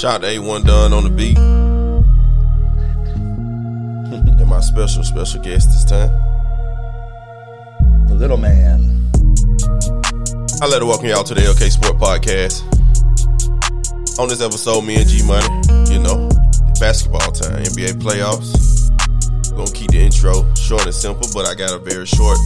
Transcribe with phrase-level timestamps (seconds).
[0.00, 1.36] Shout out to A1 Done on the beat.
[4.40, 6.08] and my special, special guest this time.
[8.08, 9.10] The little man.
[10.62, 12.62] I'd like to welcome y'all to the LK Sport Podcast.
[14.18, 15.46] On this episode, me and G Money,
[15.92, 16.30] you know,
[16.80, 18.88] basketball time, NBA playoffs.
[19.50, 22.38] We're gonna keep the intro short and simple, but I got a very short,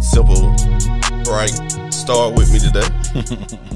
[0.00, 0.52] simple,
[1.22, 1.54] bright
[1.94, 2.88] start with me today.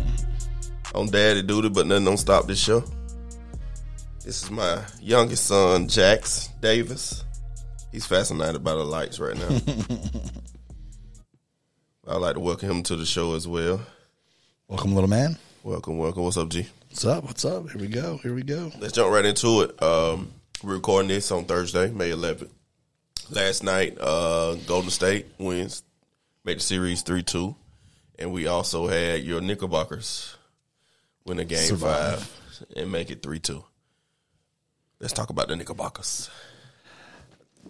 [0.94, 2.84] on daddy duty, but nothing don't stop this show.
[4.24, 7.24] This is my youngest son, Jax Davis.
[7.92, 9.48] He's fascinated by the lights right now.
[12.08, 13.80] I'd like to welcome him to the show as well.
[14.68, 15.36] Welcome, little man.
[15.62, 16.22] Welcome, welcome.
[16.24, 16.66] What's up, G?
[16.88, 17.24] What's up?
[17.24, 17.70] What's up?
[17.70, 18.18] Here we go.
[18.18, 18.70] Here we go.
[18.78, 19.82] Let's jump right into it.
[19.82, 20.32] Um,
[20.62, 22.50] we're recording this on Thursday, May 11th.
[23.30, 25.82] Last night, uh, Golden State wins,
[26.44, 27.54] made the series 3 2.
[28.18, 30.36] And we also had your Knickerbockers
[31.24, 32.22] win a game Survive.
[32.22, 33.64] five and make it 3 2.
[35.00, 36.28] Let's talk about the Knickerbockers.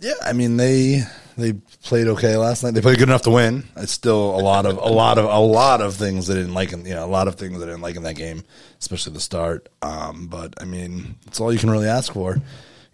[0.00, 1.02] Yeah, I mean they
[1.36, 1.52] they
[1.82, 2.72] played okay last night.
[2.72, 3.64] They played good enough to win.
[3.76, 6.72] It's still a lot of a lot of a lot of things that didn't like
[6.72, 8.42] in you know a lot of things that didn't like in that game,
[8.78, 9.68] especially the start.
[9.82, 12.38] Um, but I mean, it's all you can really ask for.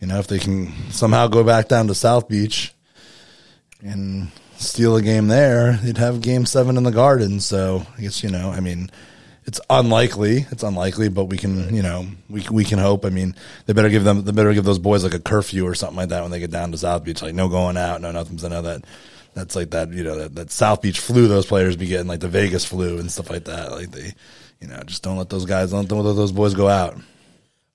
[0.00, 2.74] You know, if they can somehow go back down to South Beach
[3.82, 7.38] and steal a game there, they'd have Game Seven in the Garden.
[7.40, 8.90] So I guess you know, I mean,
[9.46, 10.46] it's unlikely.
[10.50, 13.04] It's unlikely, but we can, you know, we we can hope.
[13.04, 15.74] I mean, they better give them, they better give those boys like a curfew or
[15.74, 17.22] something like that when they get down to South Beach.
[17.22, 18.44] Like no going out, no nothing's.
[18.44, 18.84] I know that
[19.34, 19.92] that's like that.
[19.92, 21.28] You know that, that South Beach flu.
[21.28, 23.70] Those players be getting like the Vegas flu and stuff like that.
[23.70, 24.12] Like they,
[24.60, 26.94] you know, just don't let those guys, don't, don't let those boys go out.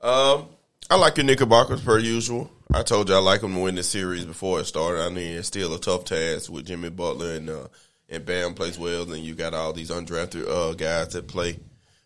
[0.02, 0.48] Um,
[0.90, 2.52] I like your Knickerbockers per usual.
[2.74, 5.04] I told you I like them to win the series before it started.
[5.04, 7.68] I mean, it's still a tough task with Jimmy Butler and uh,
[8.12, 11.58] and Bam plays well, and you got all these undrafted uh, guys that play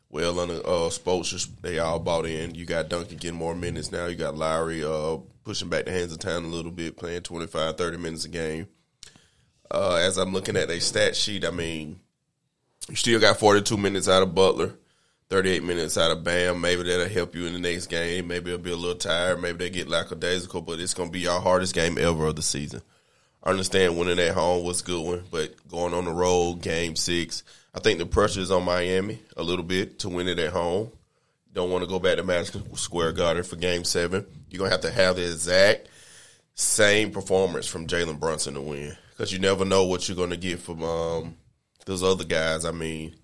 [0.09, 1.50] well on the uh, Spoelstra.
[1.61, 2.53] They all bought in.
[2.53, 4.06] You got Duncan getting more minutes now.
[4.06, 7.76] You got Lowry uh, pushing back the hands of town a little bit, playing 25,
[7.76, 8.67] 30 minutes a game.
[9.70, 11.99] Uh, as I'm looking at their stat sheet, I mean,
[12.88, 14.76] you still got 42 minutes out of Butler.
[15.30, 16.61] 38 minutes out of Bam.
[16.61, 18.27] Maybe that'll help you in the next game.
[18.27, 19.42] Maybe it'll be a little tired.
[19.42, 22.44] Maybe they get lackadaisical, but it's going to be your hardest game ever of the
[22.44, 22.83] season.
[23.45, 26.95] I understand winning at home was a good one, but going on the road, game
[26.95, 27.44] six,
[27.76, 30.92] I think the pressure is on Miami a little bit to win it at home.
[31.54, 34.26] Don't want to go back to Madison Square Garden for game seven.
[34.50, 35.89] You're going to have to have the exact
[36.56, 40.38] same performance from Jalen Brunson to win because you never know what you're going to
[40.38, 41.38] get from um,
[41.86, 42.66] those other guys.
[42.66, 43.16] I mean,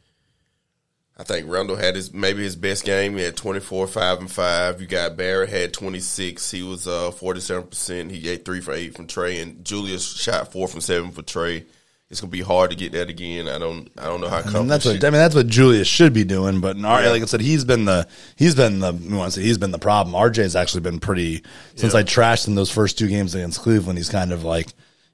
[1.22, 3.16] I think Randle had his maybe his best game.
[3.16, 4.82] He had 24, 5, and 5.
[4.82, 6.50] You got Barrett had 26.
[6.50, 8.10] He was uh, 47%.
[8.10, 9.40] He ate 3 for 8 from Trey.
[9.40, 11.66] And Julius shot 4 from 7 for Trey.
[12.10, 13.48] It's gonna be hard to get that again.
[13.48, 13.90] I don't.
[13.98, 14.40] I don't know how.
[14.40, 15.14] I mean, that's what I mean.
[15.20, 16.60] That's what Julius should be doing.
[16.60, 17.10] But our, Yeah.
[17.12, 18.06] like I said, he's been the
[18.36, 20.14] he's been the we want to say he's been the problem.
[20.14, 21.42] RJ's actually been pretty
[21.76, 22.00] since Yeah.
[22.02, 23.98] I trashed him those first two games against Cleveland.
[23.98, 24.68] He's kind of like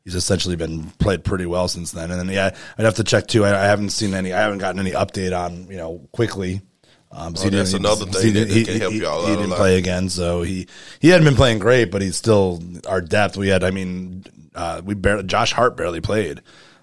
[0.07, 2.11] he's essentially been played pretty well since then.
[2.11, 3.43] And then yeah, I'd have to check too.
[3.43, 4.31] I, I haven't seen any.
[4.31, 6.61] I haven't gotten any update on you know Quickley.
[7.11, 9.35] Um, so Oh, that's another thing he that didn't- he, can help he- y'all he
[9.35, 10.67] didn't play again, so he
[11.01, 13.35] he hadn't been playing great, but he's still our depth.
[13.35, 14.23] We had, I mean,
[14.55, 16.39] uh, we barely Josh Hart barely played.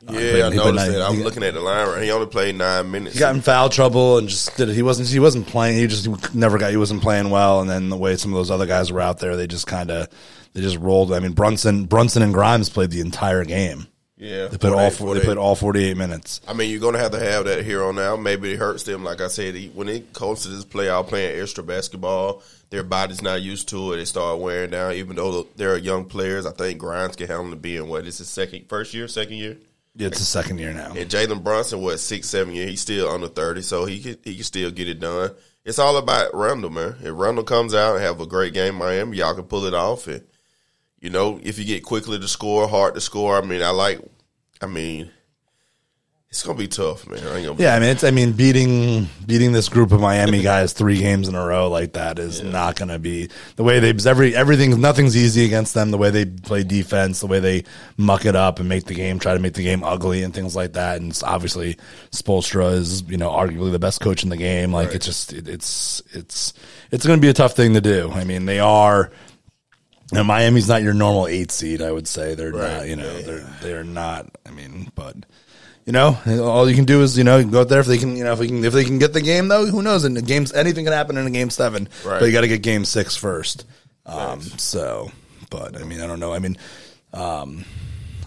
[0.06, 1.02] Uh, Yeah, played- I he noticed nine- that.
[1.02, 1.88] I'm he- looking at the line.
[1.88, 3.14] Right, he only played nine minutes.
[3.14, 4.74] he got in foul trouble and just did it.
[4.74, 5.78] He wasn't he wasn't playing.
[5.78, 6.70] He just never got.
[6.72, 7.60] He wasn't playing well.
[7.62, 9.90] And then the way some of those other guys were out there, they just kind
[9.90, 10.08] of
[10.54, 11.12] they just rolled.
[11.12, 13.86] I mean, Brunson Brunson and Grimes played the entire game.
[14.16, 16.40] yeah, They played all 48, four, they played all forty eight minutes.
[16.48, 18.20] I mean, you're gonna have to have that here on out.
[18.22, 19.04] Maybe it hurts them.
[19.04, 23.42] Like I said, when it comes to this playoff playing extra basketball, their body's not
[23.42, 23.96] used to it.
[23.98, 24.94] They start wearing down.
[24.94, 28.28] Even though they're young players, I think Grimes can handle it being what is his
[28.28, 29.56] second, first year, second year.
[29.96, 30.92] Yeah, it's the second year now.
[30.92, 34.34] And Jalen Brunson, was six, seven year, he's still under thirty, so he can he
[34.36, 35.30] can still get it done.
[35.64, 36.96] It's all about Randle, man.
[37.02, 40.06] If Randle comes out and have a great game, Miami, y'all can pull it off.
[40.08, 40.22] And
[41.04, 43.36] you know, if you get Quickley to score, hard to score.
[43.36, 44.00] I mean, I like.
[44.62, 45.10] I mean,
[46.30, 47.18] it's gonna be tough, man.
[47.18, 50.40] I ain't gonna Yeah, I mean, it's I mean, beating beating this group of Miami
[50.50, 53.80] guys three games in a row like that is not going to be the way
[53.80, 54.80] they every everything.
[54.80, 55.90] Nothing's easy against them.
[55.90, 57.64] The way they play defense, the way they
[57.98, 60.56] muck it up and make the game, try to make the game ugly and things
[60.56, 61.02] like that.
[61.02, 61.76] And obviously,
[62.12, 64.72] Spoelstra is you know arguably the best coach in the game.
[64.72, 66.54] Like it's just it, it's it's
[66.90, 68.10] it's going to be a tough thing to do.
[68.10, 69.12] I mean, they are.
[70.14, 71.82] Know, Miami's not your normal eight seed.
[71.82, 72.88] I would say they're Right, not.
[72.88, 73.22] You know, yeah.
[73.22, 74.26] they're they're not.
[74.46, 75.16] I mean, but
[75.84, 78.16] you know, all you can do is you know go out there if they can.
[78.16, 80.04] You know, if they can if they can get the game though, who knows?
[80.04, 81.88] In the games, anything can happen in a game seven.
[82.04, 82.20] Right.
[82.20, 83.66] But you got to get game six first.
[84.06, 85.10] Um, so,
[85.50, 86.32] but I mean, I don't know.
[86.32, 86.56] I mean,
[87.12, 87.64] um,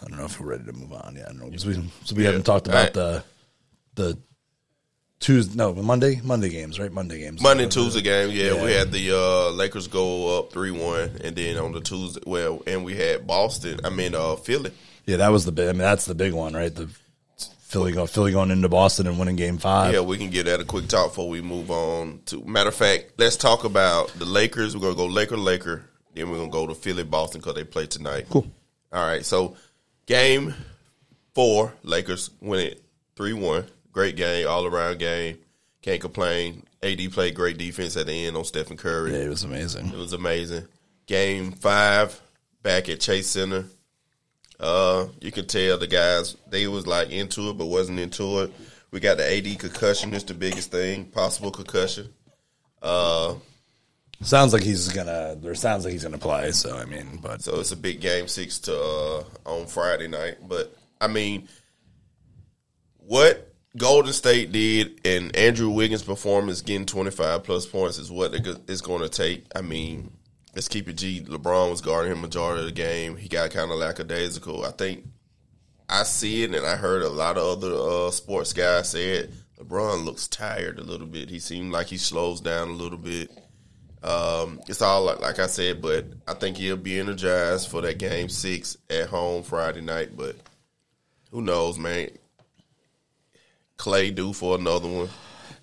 [0.04, 1.16] I don't know if we're ready to move on.
[1.18, 1.50] Yeah, I don't know.
[1.50, 1.74] 'Cause we,
[2.04, 3.24] so we haven't talked about I- the
[3.96, 4.18] the
[5.20, 6.92] Tuesday, no, Monday, Monday games, right?
[6.92, 7.42] Monday games.
[7.42, 8.64] Monday Tuesday game, yeah, Yeah.
[8.64, 12.62] we had the uh, Lakers go up three one, and then on the Tuesday, well,
[12.68, 13.80] and we had Boston.
[13.84, 14.72] I mean, uh, Philly.
[15.06, 15.70] Yeah, that was the big.
[15.70, 16.74] I mean, that's the big one, right?
[16.74, 16.88] The
[17.62, 19.94] Philly go, Philly going into Boston and winning Game Five.
[19.94, 22.44] Yeah, we can get that a quick talk before we move on to.
[22.46, 24.76] Matter of fact, let's talk about the Lakers.
[24.76, 25.84] We're gonna go Laker, Laker.
[26.14, 28.28] Then we're gonna go to Philly, Boston because they play tonight.
[28.30, 28.48] Cool.
[28.94, 29.58] All right, so
[30.06, 30.54] game
[31.34, 32.84] four, Lakers win it
[33.16, 33.66] three one.
[33.98, 35.40] Great game, all around game.
[35.82, 36.68] Can't complain.
[36.84, 39.12] AD played great defense at the end on Stephen Curry.
[39.12, 39.88] Yeah, it was amazing.
[39.88, 40.68] It was amazing.
[41.08, 42.22] Game five,
[42.62, 43.66] back at Chase Center.
[44.60, 48.54] Uh, you can tell the guys they was like into it, but wasn't into it.
[48.92, 50.14] We got the AD concussion.
[50.14, 52.14] It's the biggest thing, possible concussion.
[52.84, 53.34] Uh,
[54.22, 55.38] Sounds like he's gonna.
[55.42, 56.52] There sounds like he's gonna play.
[56.52, 60.36] So I mean, but so it's a big game six to uh, on Friday night.
[60.48, 61.48] But I mean,
[62.98, 68.34] what Golden State did and Andrew Wiggins' performance getting twenty five plus points is what
[68.34, 69.46] it's going to take.
[69.56, 70.12] I mean,
[70.56, 71.22] let's keep it G.
[71.22, 73.16] LeBron was guarding him majority of the game.
[73.16, 74.66] He got kind of lackadaisical.
[74.66, 75.06] I think
[75.88, 79.32] I see it, and I heard a lot of other uh, sports guys say it.
[79.60, 81.30] LeBron looks tired a little bit.
[81.30, 83.32] He seemed like he slows down a little bit.
[84.04, 87.98] Um, it's all like, like I said, but I think he'll be energized for that
[87.98, 90.16] game six at home Friday night.
[90.16, 90.36] But
[91.32, 92.10] who knows, man?
[93.78, 95.10] Clay due for another one.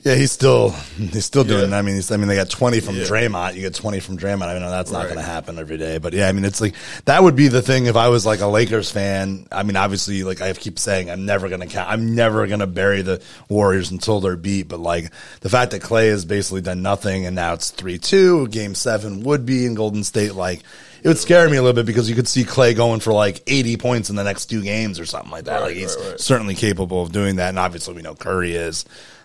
[0.04, 1.70] Yeah, he's still he's still doing.
[1.70, 1.76] Yeah.
[1.76, 1.78] it.
[1.78, 3.04] I mean, he's, I mean, they got twenty from Yeah.
[3.04, 3.54] Draymond.
[3.54, 4.42] You get twenty from Draymond.
[4.42, 5.04] I know that's not Right.
[5.06, 6.74] going to happen every day, but yeah, I mean, it's like
[7.06, 9.46] that would be the thing if I was like a Lakers fan.
[9.50, 11.88] I mean, obviously, like I keep saying, I'm never going to count.
[11.90, 14.68] I'm never going to bury the Warriors until they're beat.
[14.68, 15.10] But like
[15.40, 18.46] the fact that Clay has basically done nothing, and now it's three two.
[18.48, 20.34] Game seven would be in Golden State.
[20.34, 20.60] Like
[21.02, 23.42] it would scare me a little bit because you could see Clay going for like
[23.46, 25.60] 80 points in the next two games or something like that.
[25.60, 26.20] Right, like he's right, right.
[26.20, 28.84] certainly capable of doing that, and obviously we know Curry is.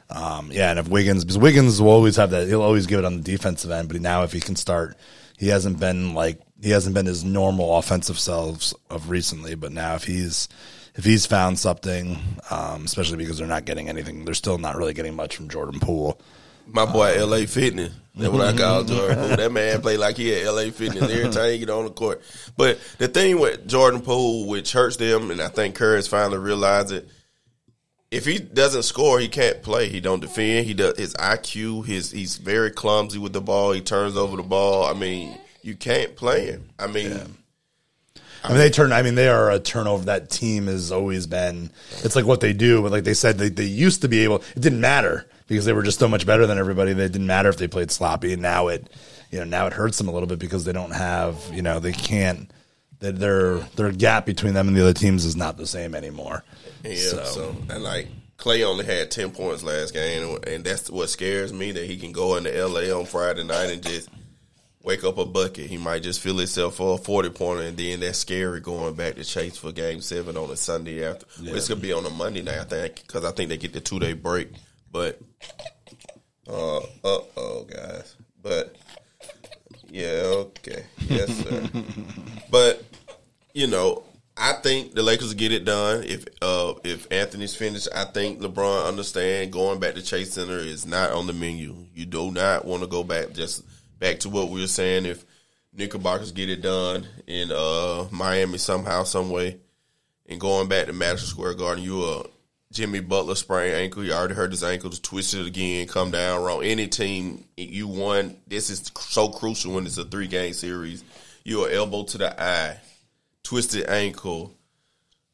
[0.09, 3.05] Um, yeah, and if Wiggins, because Wiggins will always have that, he'll always give it
[3.05, 3.89] on the defensive end.
[3.89, 4.97] But now, if he can start,
[5.37, 9.55] he hasn't been like he hasn't been his normal offensive selves of recently.
[9.55, 10.49] But now, if he's
[10.95, 12.17] if he's found something,
[12.49, 15.79] um, especially because they're not getting anything, they're still not really getting much from Jordan
[15.79, 16.19] Poole.
[16.67, 17.45] My boy, L.A.
[17.45, 17.93] Fitness.
[18.15, 19.37] That's what I call Jordan Poole.
[19.37, 20.71] That man played like he at L.A.
[20.71, 22.21] Fitness every time he get on the court.
[22.57, 26.37] But the thing with Jordan Poole, which hurts them, and I think Curry has finally
[26.37, 27.07] realized it.
[28.11, 29.87] If he doesn't score, he can't play.
[29.87, 30.65] He don't defend.
[30.65, 31.85] He does his IQ.
[31.85, 33.71] His he's very clumsy with the ball.
[33.71, 34.85] He turns over the ball.
[34.85, 36.69] I mean, you can't play him.
[36.79, 37.37] I mean,
[38.43, 38.93] I mean, they turn.
[38.93, 40.05] I mean, they are a turnover.
[40.05, 41.71] That team has always been.
[42.03, 44.37] It's like what they do, but like they said, they they used to be able.
[44.55, 46.93] It didn't matter because they were just so much better than everybody.
[46.93, 48.89] They didn't matter if they played sloppy, and now it,
[49.29, 51.37] you know, now it hurts them a little bit because they don't have.
[51.53, 52.49] You know, they can't.
[52.99, 56.43] That their their gap between them and the other teams is not the same anymore.
[56.83, 61.09] Yeah, So- so, and like Clay only had ten points last game, and that's what
[61.09, 62.89] scares me that he can go into L.A.
[62.91, 64.09] on Friday night and just
[64.81, 65.67] wake up a bucket.
[65.67, 69.15] He might just feel himself for a forty pointer, and then that's scary going back
[69.15, 71.25] to Chase for Game Seven on a Sunday after.
[71.43, 73.73] Well, it's gonna be on a Monday night, I think, because I think they get
[73.73, 74.49] the two day break.
[74.89, 75.19] But
[76.47, 78.75] uh, uh oh, guys, but
[79.89, 81.69] yeah, okay, yes, sir.
[82.49, 82.83] but
[83.53, 84.03] you know,
[84.41, 86.03] I think the Lakers get it done.
[86.05, 90.85] If uh, if Anthony's finished, I think LeBron understand going back to Chase Center is
[90.85, 91.75] not on the menu.
[91.93, 93.65] You do not want to go back just
[93.99, 95.05] back to what we were saying.
[95.05, 95.25] If
[95.73, 99.59] Knickerbockers get it done in uh, Miami somehow, some way,
[100.25, 102.23] and going back to Madison Square Garden, you a
[102.71, 104.05] Jimmy Butler sprained ankle.
[104.05, 104.89] You already hurt his ankle.
[104.89, 105.85] Just twisted again.
[105.87, 106.63] Come down wrong.
[106.63, 108.37] Any team you won.
[108.47, 111.03] This is so crucial when it's a three game series.
[111.43, 112.79] You are elbow to the eye
[113.43, 114.53] twisted ankle,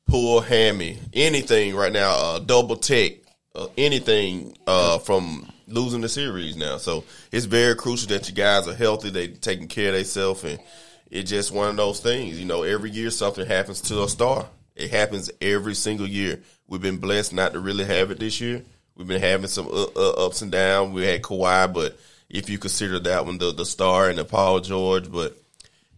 [0.07, 3.13] pull hammy, anything right now, uh, double tech,
[3.55, 6.77] uh, anything uh, from losing the series now.
[6.77, 10.59] So it's very crucial that you guys are healthy, they taking care of themselves, and
[11.09, 12.39] it's just one of those things.
[12.39, 14.47] You know, every year something happens to a star.
[14.75, 16.41] It happens every single year.
[16.67, 18.63] We've been blessed not to really have it this year.
[18.95, 20.93] We've been having some uh, uh, ups and downs.
[20.93, 21.97] We had Kawhi, but
[22.29, 25.37] if you consider that one the the star and the Paul George, but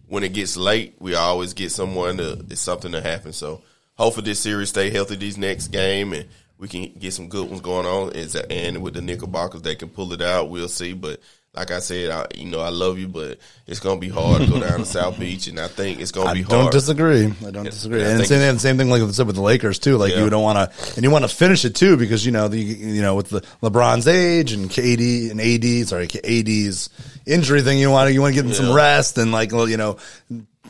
[0.07, 3.33] when it gets late, we always get someone to it's something to happen.
[3.33, 3.61] So
[3.95, 7.61] hopefully this series stay healthy these next game and we can get some good ones
[7.61, 8.13] going on.
[8.49, 10.49] And with the Knickerbockers they can pull it out.
[10.49, 10.93] We'll see.
[10.93, 11.19] But
[11.57, 14.47] like I said, I, you know I love you, but it's gonna be hard to
[14.47, 16.53] go down to South Beach, and I think it's gonna I be hard.
[16.53, 17.33] I don't disagree.
[17.45, 18.03] I don't disagree.
[18.03, 19.97] And think- same thing, same thing like I said with the Lakers too.
[19.97, 20.23] Like Yeah.
[20.23, 22.59] you don't want to, and you want to finish it too because you know the
[22.59, 26.89] you know with the LeBron's age and KD and AD, sorry, AD's
[27.25, 27.79] injury thing.
[27.79, 29.97] You want to you want to get them some rest and like you know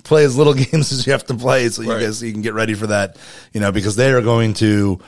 [0.03, 2.01] play as little games as you have to play so you Right.
[2.01, 3.17] guys you can get ready for that.
[3.53, 4.99] You know because they are going to.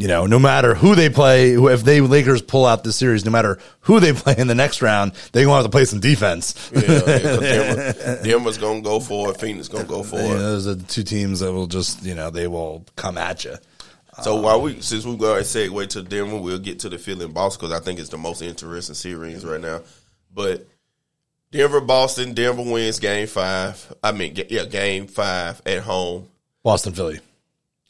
[0.00, 3.30] You know, no matter who they play, if they Lakers pull out the series, no
[3.30, 6.00] matter who they play in the next round, they're going to have to play some
[6.00, 6.70] defense.
[6.72, 9.38] Yeah, yeah, 'cause Denver, Denver's gonna go for it.
[9.38, 10.38] Phoenix gonna go for You know, it.
[10.38, 13.56] those are the two teams that will just, you know, they will come at you.
[14.22, 16.96] So while um, we, since we go and segue to Denver, we'll get to the
[16.98, 19.82] Philly and Boston because I think it's the most interesting series right now.
[20.34, 20.66] But
[21.52, 23.94] Denver, Boston, Denver wins Game Five.
[24.02, 26.28] I mean, yeah, Game Five at home.
[26.62, 27.20] Boston, Philly.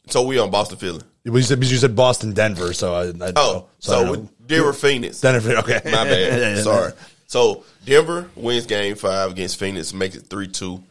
[0.07, 1.01] So we on Boston, Philly.
[1.23, 5.21] You said, you said Boston, Denver, so I, I Oh, so, I Denver, Phoenix.
[5.21, 5.81] Denver, okay.
[5.85, 6.63] My bad.
[6.63, 6.93] Sorry.
[7.27, 10.83] So Denver wins game five against Phoenix, makes it three two.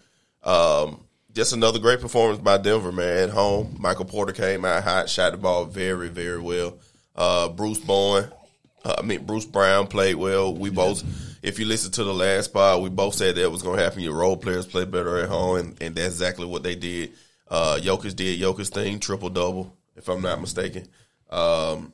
[0.42, 1.00] Um,
[1.34, 3.24] just another great performance by Denver, man.
[3.24, 6.78] At home, Michael Porter came out hot, shot the ball very, very well.
[7.14, 8.30] Uh, Bruce Bowen,
[8.84, 10.54] uh, I mean Bruce Brown played well.
[10.54, 11.02] We both,
[11.42, 14.00] if you listen to the last spot, we both said that was going to happen.
[14.00, 17.12] Your role players play better at home, and, and that's exactly what they did.
[17.48, 20.88] Uh, Jokic did Jokic thing, triple double, if I'm not mistaken.
[21.28, 21.92] Um,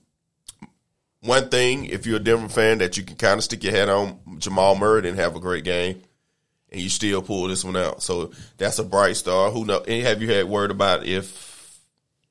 [1.20, 3.88] one thing, if you're a Denver fan, that you can kind of stick your head
[3.88, 6.00] on Jamal Murray and have a great game,
[6.70, 8.02] and you still pull this one out.
[8.02, 9.50] So that's a bright star.
[9.50, 9.82] Who know?
[9.86, 11.80] And have you had word about if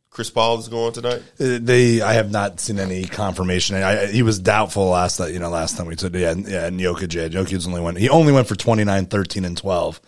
[0.09, 1.21] Chris Paul is going tonight?
[1.39, 3.75] Uh, They, I have not seen any confirmation.
[3.75, 7.13] I, he was doubtful last, you know, last time we took, yeah, yeah, and Jokic,
[7.13, 10.01] yeah, Jokic only went, he only went for 29, 13, and 12.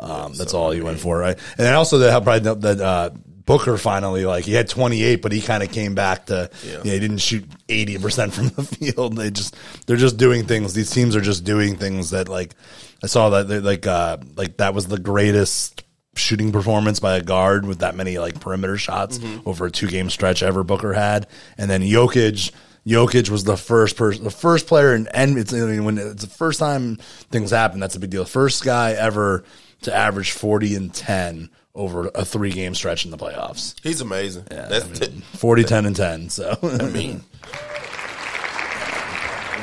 [0.00, 1.38] Um, that's all he went for, right?
[1.50, 3.10] And then also that probably that, uh,
[3.44, 6.80] Booker finally, like he had 28, but he kind of came back to, Yeah.
[6.84, 6.92] yeah.
[6.92, 9.16] he didn't shoot 80% from the field.
[9.16, 9.56] They just,
[9.86, 10.74] they're just doing things.
[10.74, 12.54] These teams are just doing things that like,
[13.02, 15.82] I saw that, like, uh, like that was the greatest
[16.14, 20.10] shooting performance by a guard with that many like perimeter shots over a two game
[20.10, 21.26] stretch ever Booker had.
[21.56, 22.52] And then Jokic,
[22.86, 26.22] Jokic was the first person, the first player, and and it's I mean, when it's
[26.22, 26.96] the first time
[27.30, 27.80] things happen.
[27.80, 28.24] That's a big deal.
[28.26, 29.42] First guy ever
[29.82, 33.74] to average forty and ten over a three game stretch in the playoffs.
[33.82, 34.44] He's amazing.
[34.50, 36.28] That's I mean, 40, 10, and ten.
[36.30, 37.22] So I mean,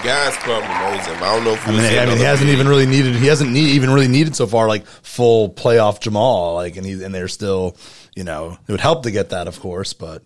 [0.03, 1.13] guys club amazing.
[1.15, 3.15] I don't know if I mean, I mean, he hasn't big- even really needed.
[3.15, 6.55] He hasn't need, even really needed so far like full playoff Jamal.
[6.55, 7.75] Like, and he and they're still,
[8.15, 10.23] you know, it would help to get that, of course, but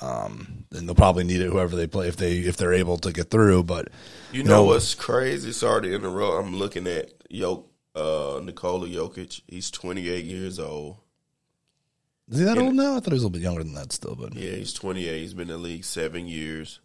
[0.00, 3.12] um, then they'll probably need it whoever they play if they if they're able to
[3.12, 3.62] get through.
[3.64, 3.88] But
[4.32, 5.52] You know what's crazy?
[5.52, 6.44] Sorry to interrupt.
[6.44, 9.42] I'm looking at Jok, uh, Nikola Jokic.
[9.46, 10.96] He's 28 years old.
[12.30, 12.96] Is he that old now?
[12.96, 14.14] I thought he was a little bit younger than that still.
[14.14, 15.20] But Yeah, he's 28.
[15.20, 16.80] He's been in the league seven years.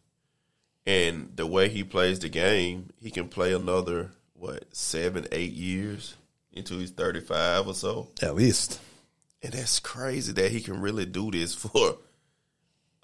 [0.86, 6.16] And the way he plays the game, he can play another, what, seven, eight years
[6.56, 8.10] until he's 35 or so.
[8.22, 8.80] at least
[9.44, 11.98] And that's crazy that he can really do this for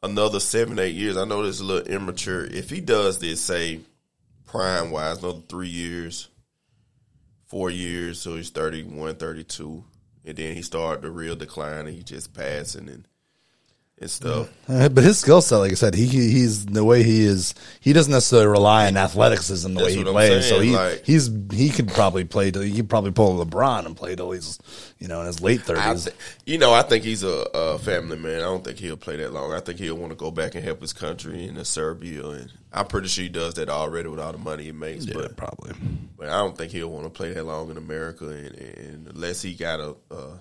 [0.02, 1.18] another seven, eight years.
[1.18, 2.46] I know this is a little immature.
[2.46, 3.82] If he does this, say,
[4.46, 6.30] prime wise, another three years,
[7.46, 9.84] four years, so he's 31, 32,
[10.26, 13.08] and then he started the real decline and he just passing and,
[14.04, 14.50] and stuff.
[14.70, 17.54] Uh, but his skill set, like I said, he he's the way he is.
[17.82, 20.48] He doesn't necessarily rely on athleticism the That's way he plays.
[20.48, 22.52] so he like- he's he could probably play.
[22.52, 24.60] Till, he could probably pull LeBron and play till he's
[25.00, 26.06] you know in his late thirties.
[26.06, 28.38] th- you know, I think he's a, a family man.
[28.38, 29.52] I don't think he'll play that long.
[29.52, 32.88] I think he'll want to go back and help his country in Serbia, and I'm
[32.88, 35.06] pretty sure he does that already with all the money he makes.
[35.06, 35.74] Yeah, But probably.
[36.18, 39.42] but I don't think he'll want to play that long in America, and, and unless
[39.42, 39.96] he got a.
[40.10, 40.38] Uh,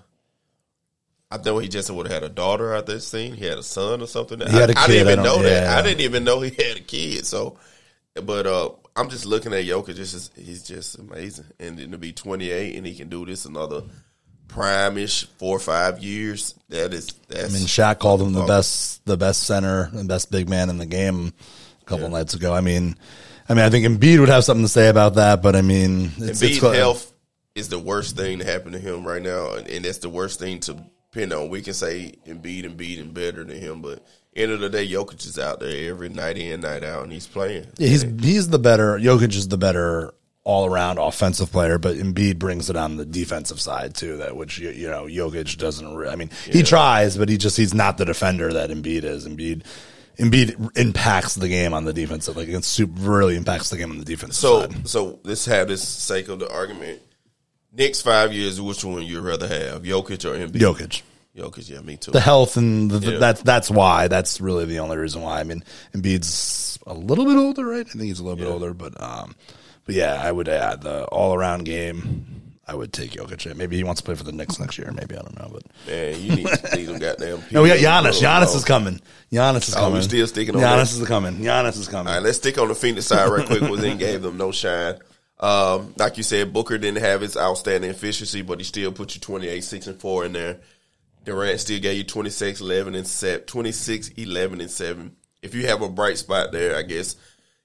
[1.33, 3.33] I know he just would have had a daughter at this scene.
[3.33, 4.39] He had a son or something.
[4.39, 5.77] He had a I, I kid, didn't even don't- know that.
[5.77, 7.25] I didn't even know he had a kid.
[7.25, 7.57] So,
[8.13, 9.95] but uh, I'm just looking at Jokic.
[9.95, 13.81] Just he's just amazing, and then to be 28 and he can do this another
[14.47, 16.53] prime-ish four or five years.
[16.69, 17.49] That is that's.
[17.49, 20.77] I mean, Shaq called him the best, the best center, and best big man in
[20.77, 21.33] the game
[21.81, 22.53] a couple nights ago.
[22.53, 22.95] I mean,
[23.49, 26.11] I mean, I think Embiid would have something to say about that, but I mean,
[26.17, 27.11] it's, Embiid it's health
[27.55, 30.39] is the worst thing to happen to him right now, and, and that's the worst
[30.39, 30.77] thing to
[31.13, 31.49] pin on.
[31.49, 34.03] We can say Embiid and beat and better than him, but
[34.35, 37.27] end of the day, Jokic is out there every night in, night out, and he's
[37.27, 37.67] playing.
[37.77, 38.97] Yeah, he's he's the better.
[38.97, 40.13] Jokic is the better
[40.45, 44.17] all around offensive player, but Embiid brings it on the defensive side too.
[44.17, 45.95] That which you, you know Jokic doesn't.
[45.95, 49.27] Re- I mean, he tries, but he just he's not the defender that Embiid is.
[49.27, 49.63] Embiid.
[50.19, 53.97] Embiid impacts the game on the defensive, like it's super, really impacts the game on
[53.97, 54.87] the defensive So, side.
[54.87, 57.01] so let's have this sake of the argument.
[57.75, 60.59] Next five years, which one you'd rather have, Jokic or Embiid?
[60.59, 61.01] Jokic,
[61.35, 62.11] Jokic, yeah, me too.
[62.11, 63.17] the health and the, Yeah.
[63.17, 64.07] that's that's why.
[64.07, 65.39] That's really the only reason why.
[65.39, 65.63] I mean,
[65.95, 67.85] Embiid's a little bit older, right?
[67.87, 69.35] I think he's a little bit older, but um,
[69.85, 72.41] but yeah, I would add the all around game.
[72.65, 73.53] I would take Jokic.
[73.55, 74.89] Maybe he wants to play for the Knicks next year.
[74.93, 77.43] Maybe I don't know, but Man, you need to see them goddamn.
[77.51, 78.13] no, we got Giannis.
[78.21, 78.29] people.
[78.29, 79.01] Giannis is coming.
[79.33, 80.01] Giannis is Oh, we coming.
[80.03, 81.01] still sticking on Giannis that?
[81.01, 81.35] is coming.
[81.39, 82.07] Giannis is coming.
[82.07, 83.61] All right, let's stick on the Phoenix side right quick.
[83.63, 84.95] Was then gave them no shine.
[85.43, 89.19] Um, like you said, Booker didn't have his outstanding efficiency, but he still put you
[89.19, 90.59] 28, 6, and 4 in there.
[91.25, 95.15] Durant still gave you 26, 11, and 7, 26, 11, and 7.
[95.41, 97.17] if you have a bright spot there, I guess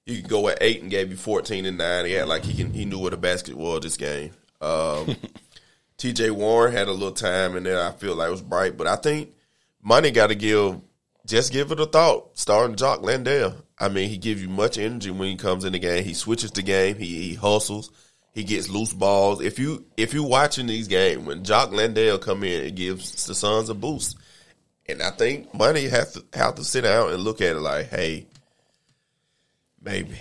[0.09, 2.05] you could go at eight and gave you fourteen and nine.
[2.05, 4.31] He had like he can he knew where the basket was this game.
[4.59, 5.15] Um,
[5.97, 6.31] T.J.
[6.31, 7.83] Warren had a little time in there.
[7.83, 9.33] I feel like it was bright, but I think
[9.81, 10.81] Monty got to give.
[11.25, 12.37] Just give it a thought.
[12.39, 13.55] Starting Jock Landale.
[13.79, 16.03] I mean, he gives you much energy when he comes in the game.
[16.03, 16.97] He switches the game.
[16.97, 17.91] He, he hustles.
[18.33, 19.41] He gets loose balls.
[19.41, 23.33] If you if you watching these games when Jock Landale come in, it gives the
[23.33, 24.17] Suns a boost.
[24.87, 27.89] And I think Monty has to have to sit down and look at it like,
[27.89, 28.27] hey,
[29.81, 30.15] maybe,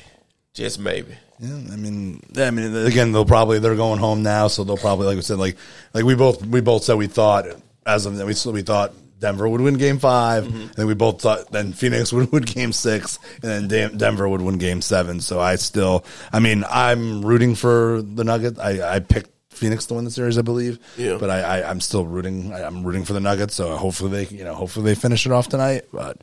[0.53, 1.15] just maybe.
[1.39, 5.07] Yeah, I mean, I mean, again, they'll probably they're going home now, so they'll probably,
[5.07, 5.57] like we said, like
[5.95, 7.47] like we both we both said we thought
[7.87, 10.61] as of we we thought Denver would win Game 5 Mm-hmm.
[10.61, 14.41] and then we both thought then Phoenix would win Game Six, and then Denver would
[14.43, 15.21] win Game Seven.
[15.21, 18.59] So I still, I mean, I'm rooting for the Nuggets.
[18.59, 20.79] I, I picked Phoenix to win the series, I believe.
[20.97, 21.17] Yeah.
[21.19, 22.53] But I, I I'm still rooting.
[22.53, 23.55] I, I'm rooting for the Nuggets.
[23.57, 25.83] So hopefully they, you know, hopefully they finish it off tonight.
[25.93, 26.19] But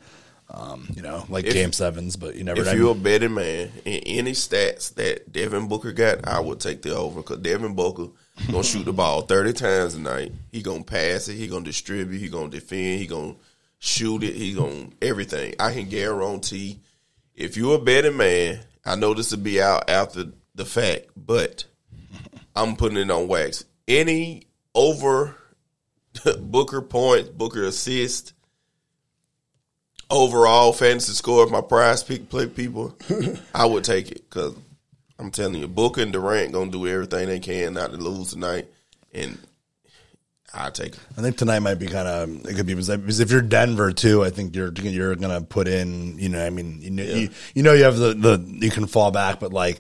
[0.50, 2.62] um, you know, like If- Game Sevens, but you never.
[2.62, 6.82] If you're a betting man in any stats that Devin Booker got, I would take
[6.82, 8.08] the over because Devin Booker
[8.52, 10.32] gonna shoot the ball thirty times a night.
[10.52, 11.36] He gonna pass it.
[11.36, 12.20] He gonna distribute.
[12.20, 13.00] He gonna defend.
[13.00, 13.36] He gonna
[13.80, 14.36] shoot it.
[14.36, 15.56] He gonna everything.
[15.60, 16.80] I can guarantee.
[17.34, 21.66] If you're a betting man, I know this will be out after the fact, but
[22.56, 23.66] I'm putting it on wax.
[23.88, 25.36] Any over
[26.40, 28.32] Booker points, Booker assist,
[30.10, 32.96] overall fantasy score of my prize pick play people,
[33.54, 34.56] I would take it because
[35.20, 38.68] I'm telling you, Booker and Durant gonna do everything they can not to lose tonight,
[39.14, 39.38] and
[40.54, 41.00] I take it.
[41.18, 43.92] I think tonight might be kind of um, it could be because if you're Denver
[43.92, 46.18] too, I think you're you're gonna put in.
[46.20, 48.88] You know, I mean, you know, you, you know, you have the the you can
[48.88, 49.80] fall back, but like,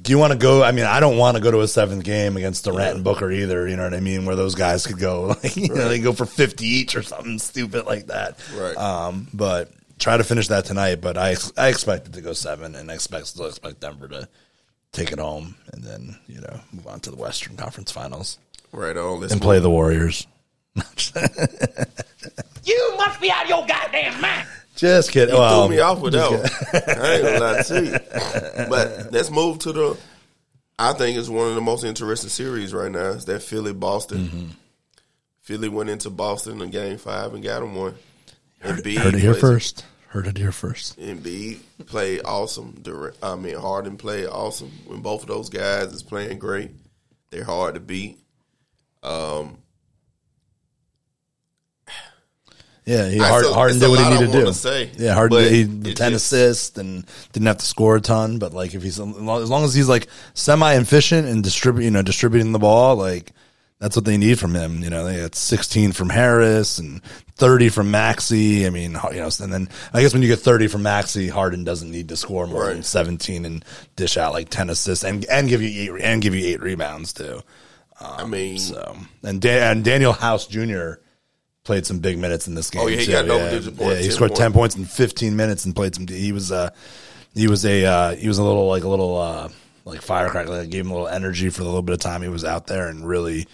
[0.00, 0.62] do you want to go?
[0.62, 3.30] I mean, I don't want to go to a seventh game against Durant and Booker
[3.30, 3.68] either.
[3.68, 4.24] You know what I mean?
[4.24, 7.38] Where those guys could go, like, you know, they go for fifty each or something
[7.38, 8.38] stupid like that.
[8.54, 8.76] Right.
[8.76, 11.00] Um, but try to finish that tonight.
[11.00, 14.28] But I I expect it to go seven, and I expect still expect Denver to
[14.92, 18.38] take it home, and then you know move on to the Western Conference Finals
[18.72, 19.20] Right on.
[19.20, 20.26] Let's and play the Warriors.
[22.64, 24.46] You must be out of your goddamn mind.
[24.76, 25.34] Just kidding.
[25.34, 26.40] You Well, threw me off with that one.
[26.98, 28.66] I ain't gonna lie to you.
[28.68, 29.98] But let's move to the.
[30.78, 33.10] I think it's one of the most interesting series right now.
[33.10, 34.18] Is that Philly Boston?
[34.18, 34.46] Mm-hmm.
[35.42, 37.94] Philly went into Boston in Game Five and got them one.
[38.64, 39.84] Embiid Heard it here plays- first.
[40.08, 40.98] Heard it here first.
[41.00, 42.78] Embiid played awesome.
[42.82, 44.70] Durant, I mean Harden played awesome.
[44.86, 46.70] When both of those guys is playing great,
[47.30, 48.18] they're hard to beat.
[52.84, 54.52] Yeah, he, Hard, Harden did what he needed to do.
[54.52, 58.00] say, yeah, Harden did he, the ten just- assists and didn't have to score a
[58.00, 58.38] ton.
[58.38, 62.02] But like, if he's as long as he's like semi efficient and distribute, you know,
[62.02, 63.32] distributing the ball, like
[63.78, 64.82] that's what they need from him.
[64.82, 67.00] You know, they had sixteen from Harris and
[67.36, 68.66] thirty from Maxey.
[68.66, 71.62] I mean, you know, and then I guess when you get thirty from Maxey, Harden
[71.62, 73.64] doesn't need to score more than seventeen and
[73.94, 77.12] dish out like ten assists and and give you eight and give you eight rebounds
[77.12, 77.42] too.
[78.00, 80.94] I mean, um, So and Dan, and Danuel House Jr.
[81.64, 82.82] played some big minutes in this game.
[82.82, 83.12] Oh, yeah, he too.
[83.12, 83.50] got double yeah.
[83.50, 84.40] digit points, Yeah, he scored points.
[84.40, 86.06] ten points in fifteen minutes and played some.
[86.06, 86.70] He was uh
[87.34, 89.48] he was a uh, he was a little like a little uh
[89.84, 90.50] like firecracker.
[90.50, 92.66] Like, gave him a little energy for the little bit of time he was out
[92.66, 93.46] there, and really.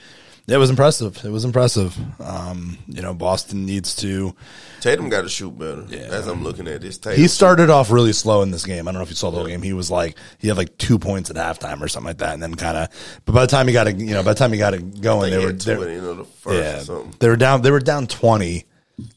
[0.49, 1.23] It was impressive.
[1.25, 1.95] It was impressive.
[2.23, 4.35] Um, you know, Boston needs to.
[4.81, 5.85] Tatum got to shoot better.
[5.89, 5.99] Yeah.
[5.99, 8.89] As I'm looking at this, Tatum He started off really slow in this game.
[8.89, 9.61] I don't know if you saw the whole game.
[9.61, 12.43] He was like he had like two points at halftime or something like that, and
[12.43, 13.21] then kind of.
[13.27, 15.03] But by the time he got it, you know, by the time he got it
[15.03, 17.61] going, they were they, the the first yeah, they were down.
[17.61, 18.65] They were down twenty.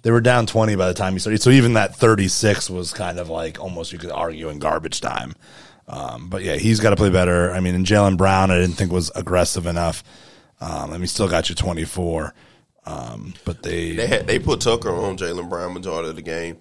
[0.02, 1.42] They were down twenty by the time he started.
[1.42, 5.00] So even that thirty six was kind of like almost you could argue in garbage
[5.00, 5.36] time.
[5.88, 7.52] Um, but yeah, he's got to play better.
[7.52, 10.04] I mean, and Jaylen Brown, I didn't think was aggressive enough.
[10.62, 12.34] Um, I mean, still got you twenty four.
[12.86, 16.58] Um, but they, They had they put Tucker on Jaylen Brown majority of the game,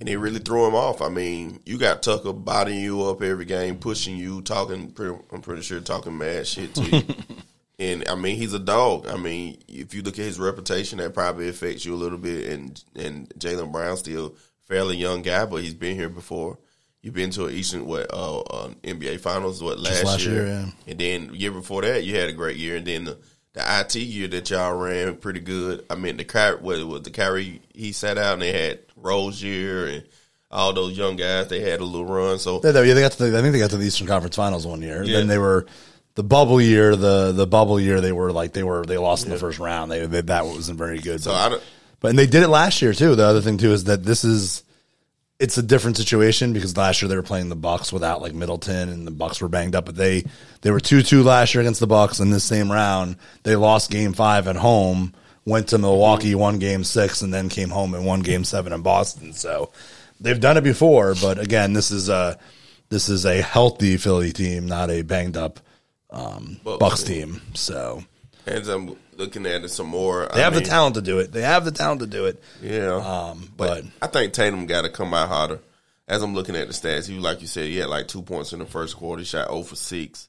[0.00, 1.00] and they really threw him off.
[1.00, 4.90] I mean, you got Tucker bodying you up every game, pushing you, talking.
[4.90, 7.02] Pretty, I'm pretty sure talking mad shit to you.
[7.78, 9.06] and I mean, he's a dog.
[9.06, 12.48] I mean, if you look at his reputation, that probably affects you a little bit.
[12.48, 14.34] And and Jaylen Brown still
[14.66, 16.58] fairly young guy, but he's been here before.
[17.02, 20.46] You've been to an Eastern what uh, uh, NBA Finals what last, last year, year,
[20.46, 20.66] yeah.
[20.86, 23.18] and then the year before that you had a great year, and then the,
[23.54, 25.84] the IT year that y'all ran pretty good.
[25.90, 30.04] I mean the what was the Kyrie he sat out and they had Rozier and
[30.50, 31.48] all those young guys.
[31.48, 32.38] They had a little run.
[32.38, 34.66] So Yeah, they, got to the, I think they got to the Eastern Conference Finals
[34.66, 35.02] one year.
[35.02, 35.18] Yeah.
[35.18, 35.66] Then they were
[36.14, 36.96] the bubble year.
[36.96, 39.90] The the bubble year they were like they were they lost in the first round.
[39.90, 41.22] They, they that wasn't very good.
[41.22, 41.62] so but, I don't.
[42.00, 43.14] but and they did it last year too.
[43.14, 44.62] The other thing too is that this is
[45.42, 48.88] it's a different situation because last year they were playing the Bucks without like Middleton
[48.88, 49.86] and the Bucks were banged up.
[49.86, 50.24] But they
[50.62, 52.20] they were two two last year against the Bucks.
[52.20, 55.12] In this same round, they lost Game Five at home.
[55.44, 58.82] Went to Milwaukee, won Game Six, and then came home and won Game Seven in
[58.82, 59.32] Boston.
[59.32, 59.72] So.
[60.22, 62.38] they've done it before, but again, this is a
[62.88, 65.60] this is a healthy Philly team, not a banged up
[66.10, 67.40] um, Bucks team.
[67.54, 68.04] So
[68.46, 71.30] As I'm looking at it some more, they have the talent to do it.
[71.32, 72.42] They have the talent to do it.
[72.60, 75.60] Yeah, Um, but but I think Tatum got to come out harder.
[76.08, 78.52] As I'm looking at the stats, he like you said, he had like two points
[78.52, 79.20] in the first quarter.
[79.20, 80.28] He shot 0 for six.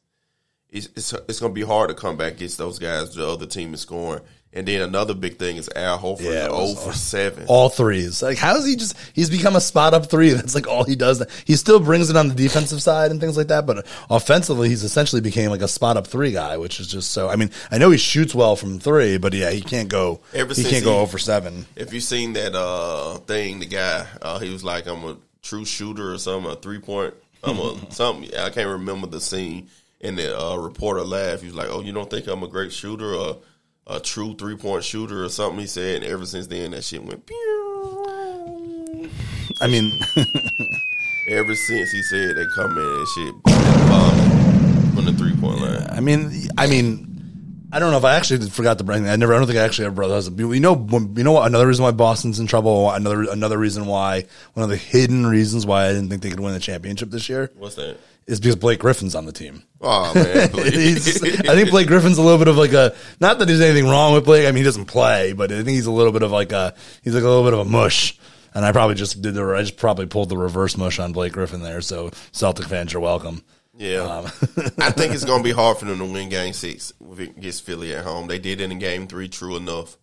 [0.69, 3.15] It's it's, it's going to be hard to come back against those guys.
[3.15, 4.21] The other team is scoring,
[4.55, 7.45] and then another big thing is Al Horford Yeah, 0 was for seven.
[7.47, 8.21] all threes.
[8.21, 8.95] Like, how is he just?
[9.13, 10.29] He's become a spot up three.
[10.33, 11.23] That's like all he does.
[11.45, 14.83] He still brings it on the defensive side and things like that, but offensively, he's
[14.83, 17.29] essentially became like a spot up three guy, which is just so.
[17.29, 20.19] I mean, I know he shoots well from three, but yeah, he can't go.
[20.33, 21.65] Ever he can't go over seven.
[21.75, 25.65] If you've seen that uh thing, the guy uh, he was like, "I'm a true
[25.65, 27.13] shooter" or something, a three point.
[27.43, 28.29] I'm a something.
[28.37, 29.69] I can't remember the scene.
[29.99, 31.41] And the uh, reporter laughed.
[31.41, 33.37] He was like, "Oh, you don't think I'm a great shooter or
[33.87, 36.03] a true three point shooter or something?" He said.
[36.03, 37.25] And ever since then, that shit went.
[37.25, 39.09] Pew.
[39.61, 39.91] I mean,
[41.27, 43.33] Ever since he said they come in and shit
[44.93, 45.87] from the three point line.
[45.89, 47.09] I mean, I mean.
[47.71, 49.03] I don't know if I actually forgot to bring.
[49.05, 49.33] That I never.
[49.33, 50.27] I don't think I actually ever brought those.
[50.27, 50.37] up.
[50.37, 51.47] You know, when- you know what?
[51.47, 52.91] Another reason why Boston's in trouble.
[52.91, 56.39] Another another reason why one of the hidden reasons why I didn't think they could
[56.39, 57.97] win the championship this year What's that?
[58.27, 59.63] Is because Blake Griffin's on the team.
[59.81, 61.21] Oh man, He's.
[61.23, 64.13] I think Blake Griffin's a little bit of like a not that there's anything wrong
[64.13, 64.45] with Blake.
[64.45, 66.73] I mean, he doesn't play, but I think he's a little bit of like a
[67.03, 68.17] he's like a little bit of a mush.
[68.55, 71.33] And I probably just did the I just probably pulled the reverse mush on Blake
[71.33, 71.81] Griffin there.
[71.81, 73.43] So Celtic fans, you're welcome.
[73.75, 74.25] Yeah, Um,
[74.77, 77.95] I think it's going to be hard for them to win Game Six against Philly
[77.95, 78.27] at home.
[78.27, 79.97] They did it in Game Three, true enough,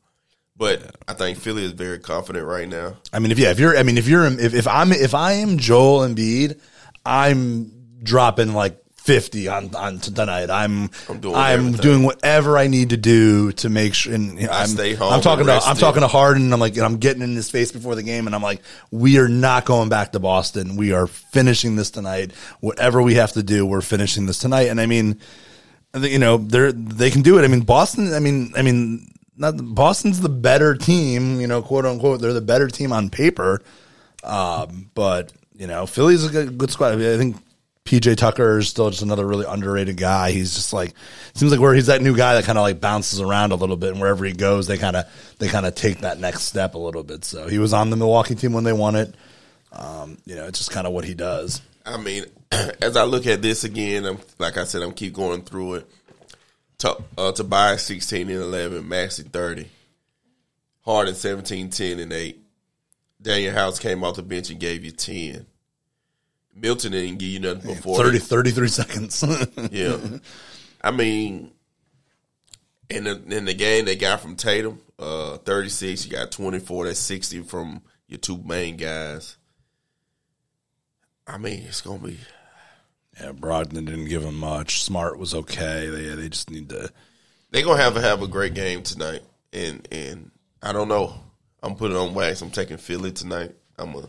[0.56, 2.96] but I think Philly is very confident right now.
[3.12, 5.35] I mean, if yeah, if you're, I mean, if you're, if, if I'm, if I
[5.35, 6.59] am Joel Embiid,
[7.06, 10.51] I'm dropping like fifty on on tonight.
[10.51, 11.81] I'm, I'm doing I'm everything.
[11.81, 14.15] doing whatever I need to do to make sure.
[14.15, 15.81] And you know, I'm, stay home I'm talking to, I'm rested.
[15.81, 16.45] talking to Harden.
[16.45, 18.63] And I'm like, and I'm getting in his face before the game, and I'm like,
[18.91, 20.77] we are not going back to Boston.
[20.77, 22.33] We are finishing this tonight.
[22.61, 24.69] Whatever we have to do, we're finishing this tonight.
[24.69, 25.19] And I mean,
[25.95, 27.45] you know, they're they can do it.
[27.45, 28.13] I mean, Boston.
[28.13, 31.41] I mean, I mean, not Boston's the better team.
[31.41, 33.63] You know, quote unquote, they're the better team on paper.
[34.23, 36.93] Um, but you know, Philly's a good, good squad.
[36.93, 37.37] I, mean, I think
[37.85, 40.31] PJ Tucker is still just another really underrated guy.
[40.31, 40.95] He's just like
[41.35, 43.77] seems like where he's that new guy that kind of like bounces around a little
[43.77, 45.07] bit, and wherever he goes, they kind of
[45.38, 47.25] they kind of take that next step a little bit.
[47.25, 49.14] So he was on the Milwaukee team when they won it.
[49.73, 51.62] Um, you know, it's just kind of what he does.
[51.87, 52.27] I mean,
[52.81, 55.90] as I look at this again, I'm like I said, I'm keep going through it.
[56.79, 59.69] To, uh, Tobias 16 and 11, Maxey 30,
[60.83, 62.40] Harden 17, 10 and 8.
[63.23, 65.45] Danuel House came off the bench and gave you 10.
[66.55, 67.97] Melton didn't give you nothing before.
[68.05, 69.25] 30, 33 seconds.
[69.71, 69.99] Yeah.
[70.83, 71.53] I mean,
[72.89, 76.05] in the in the game they got from Tatum, uh, thirty six.
[76.05, 76.87] You got twenty four.
[76.87, 79.37] That's sixty from your two main guys.
[81.27, 82.19] I mean, it's gonna be.
[83.21, 84.83] yeah, Brogdon didn't give him much.
[84.83, 85.89] Smart was okay.
[85.89, 86.91] They they just need to.
[87.51, 90.31] They're gonna have to have a great game tonight, and and
[90.63, 91.15] I don't know.
[91.63, 92.41] I'm putting on wax.
[92.41, 93.55] I'm taking Philly tonight.
[93.79, 94.09] I'm a.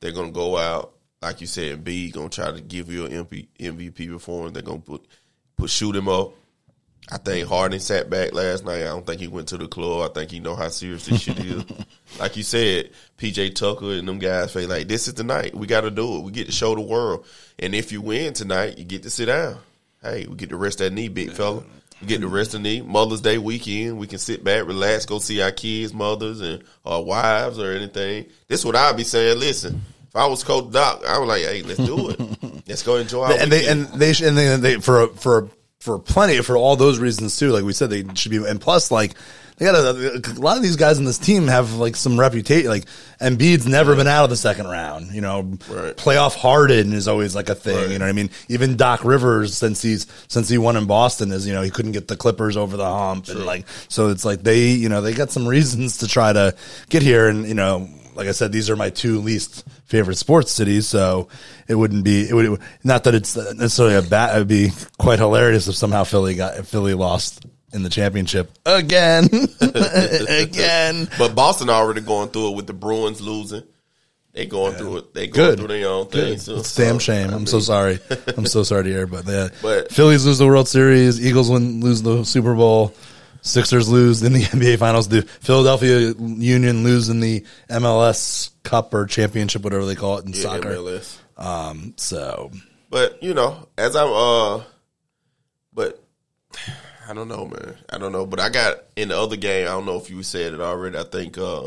[0.00, 1.84] They're gonna go out like you said.
[1.84, 4.54] B gonna try to give you an MP, MVP performance.
[4.54, 5.06] They're gonna put
[5.56, 6.32] put shoot him up.
[7.12, 8.82] I think Harden sat back last night.
[8.82, 10.10] I don't think he went to the club.
[10.10, 11.64] I think he know how serious this shit is.
[12.18, 15.54] Like you said, PJ Tucker and them guys feel like this is the night.
[15.54, 16.24] We got to do it.
[16.24, 17.24] We get to show the world.
[17.56, 19.58] And if you win tonight, you get to sit down.
[20.02, 21.62] Hey, we get to rest that knee, big fella.
[22.00, 22.80] We get to rest the knee.
[22.80, 27.02] Mother's Day weekend, we can sit back, relax, go see our kids, mothers, and our
[27.02, 28.26] wives or anything.
[28.48, 29.38] This is what I'd be saying.
[29.38, 32.20] Listen, if I was Coach Doc, I was like, hey, let's do it.
[32.68, 36.42] let's go enjoy our and they and they and they, they for for for plenty
[36.42, 37.50] for all those reasons too.
[37.52, 38.36] Like we said, they should be.
[38.44, 39.14] And plus, like
[39.56, 42.68] they got a, a lot of these guys in this team have like some reputation.
[42.68, 42.86] Like
[43.20, 45.14] Embiid's never been out of the second round.
[45.14, 45.96] You know, Right.
[45.96, 47.76] playoff Harden is always like a thing.
[47.76, 47.90] Right.
[47.90, 48.30] You know what I mean?
[48.48, 51.92] Even Doc Rivers, since he's since he won in Boston, is you know he couldn't
[51.92, 55.14] get the Clippers over the hump, and like so it's like they you know they
[55.14, 56.54] got some reasons to try to
[56.88, 57.88] get here, and you know.
[58.14, 61.28] Like I said, these are my two least favorite sports cities, so
[61.68, 62.28] it wouldn't be.
[62.28, 64.34] It would not that it's necessarily a bad.
[64.36, 68.50] It would be quite hilarious if somehow Philly got if Philly lost in the championship
[68.66, 69.26] again,
[70.28, 71.08] again.
[71.18, 73.62] But Boston already going through it with the Bruins losing.
[74.32, 75.14] They going through it.
[75.14, 75.58] They going Good.
[75.58, 76.38] through their own thing.
[76.38, 77.30] So, It's damn so, shame.
[77.30, 77.98] I I'm so sorry.
[78.36, 79.48] I'm so sorry to hear, but yeah.
[79.60, 81.24] But- Phillies lose the World Series.
[81.24, 82.94] Eagles win lose the Super Bowl.
[83.42, 85.08] Sixers lose in the NBA Finals.
[85.08, 90.32] The Philadelphia Union lose in the MLS Cup or Championship, whatever they call it in
[90.32, 91.00] Yeah, soccer.
[91.36, 92.50] Um, so
[92.90, 94.62] But you know, as I'm, uh,
[95.72, 96.02] but
[97.08, 97.76] I don't know, man.
[97.90, 98.26] I don't know.
[98.26, 99.66] But I got in the other game.
[99.66, 100.98] I don't know if you said it already.
[100.98, 101.66] I think, uh,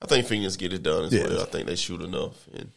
[0.00, 1.24] I think Phoenix get it done as Yeah.
[1.28, 1.42] well.
[1.42, 2.48] I think they shoot enough.
[2.54, 2.70] And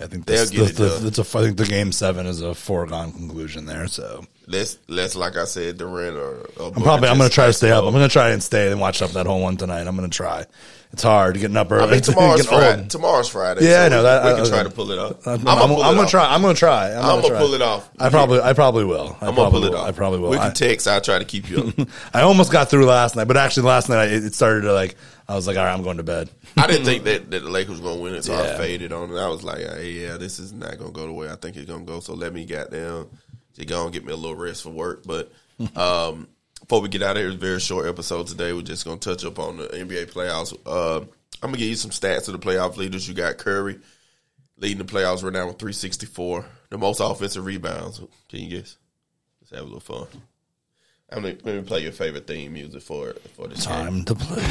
[0.00, 1.06] I think They'll that's, get the, it the, done.
[1.08, 3.88] it's a, I think the game seven is a foregone conclusion there.
[3.88, 7.46] So let's let's like I said, Durant or, or I'm probably I'm going to try
[7.46, 7.84] to stay up.
[7.84, 9.86] I'm going to try and stay and watch up that whole one tonight.
[9.86, 10.44] I'm going to try.
[10.92, 11.84] It's hard getting up early.
[11.88, 12.62] I mean, tomorrow's getting old.
[12.64, 12.88] Friday.
[12.88, 13.66] Tomorrow's Friday.
[13.66, 14.24] Yeah, I know that.
[14.24, 15.26] We I- can I- try to pull it off.
[15.26, 16.34] I'm, I'm, I'm, gonna I'm gonna try.
[16.34, 16.88] I'm gonna try.
[16.88, 17.38] I'm, gonna, gonna try.
[17.38, 17.90] pull it off.
[17.98, 19.16] I probably, I probably will.
[19.20, 19.78] I I'm gonna pull it will.
[19.78, 19.88] off.
[19.88, 20.28] I probably will.
[20.30, 20.86] We can text.
[20.86, 21.88] I'll try to keep you up.
[22.14, 24.96] I almost got through last night, but actually last night I, it started to like.
[25.28, 26.28] I was like, all right, I'm going to bed.
[26.58, 28.52] I didn't think that, that the Lakers were gonna win it, so Yeah.
[28.52, 29.16] I faded on it.
[29.16, 31.70] I was like, hey, yeah, this is not gonna go the way I think it's
[31.70, 32.00] gonna go.
[32.00, 32.70] So let me get
[33.56, 33.66] down.
[33.66, 35.04] Just go and get me a little rest for work.
[35.04, 35.32] But
[35.76, 36.28] um,
[36.60, 38.52] before we get out of here, it's a very short episode today.
[38.52, 40.56] We're just gonna touch up on the NBA playoffs.
[40.66, 41.00] Uh,
[41.42, 43.08] I'm gonna give you some stats of the playoff leaders.
[43.08, 43.78] You got Curry
[44.58, 48.00] leading the playoffs right now with 364, the most offensive rebounds.
[48.28, 48.76] Can you guess?
[49.40, 50.06] Let's have a little fun.
[51.10, 53.74] I'm gonna, let me play your favorite theme music for for this game.
[53.74, 54.42] Time to play.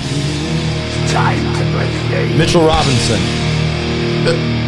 [1.08, 2.38] Time to play.
[2.38, 3.20] Mitchell Robinson.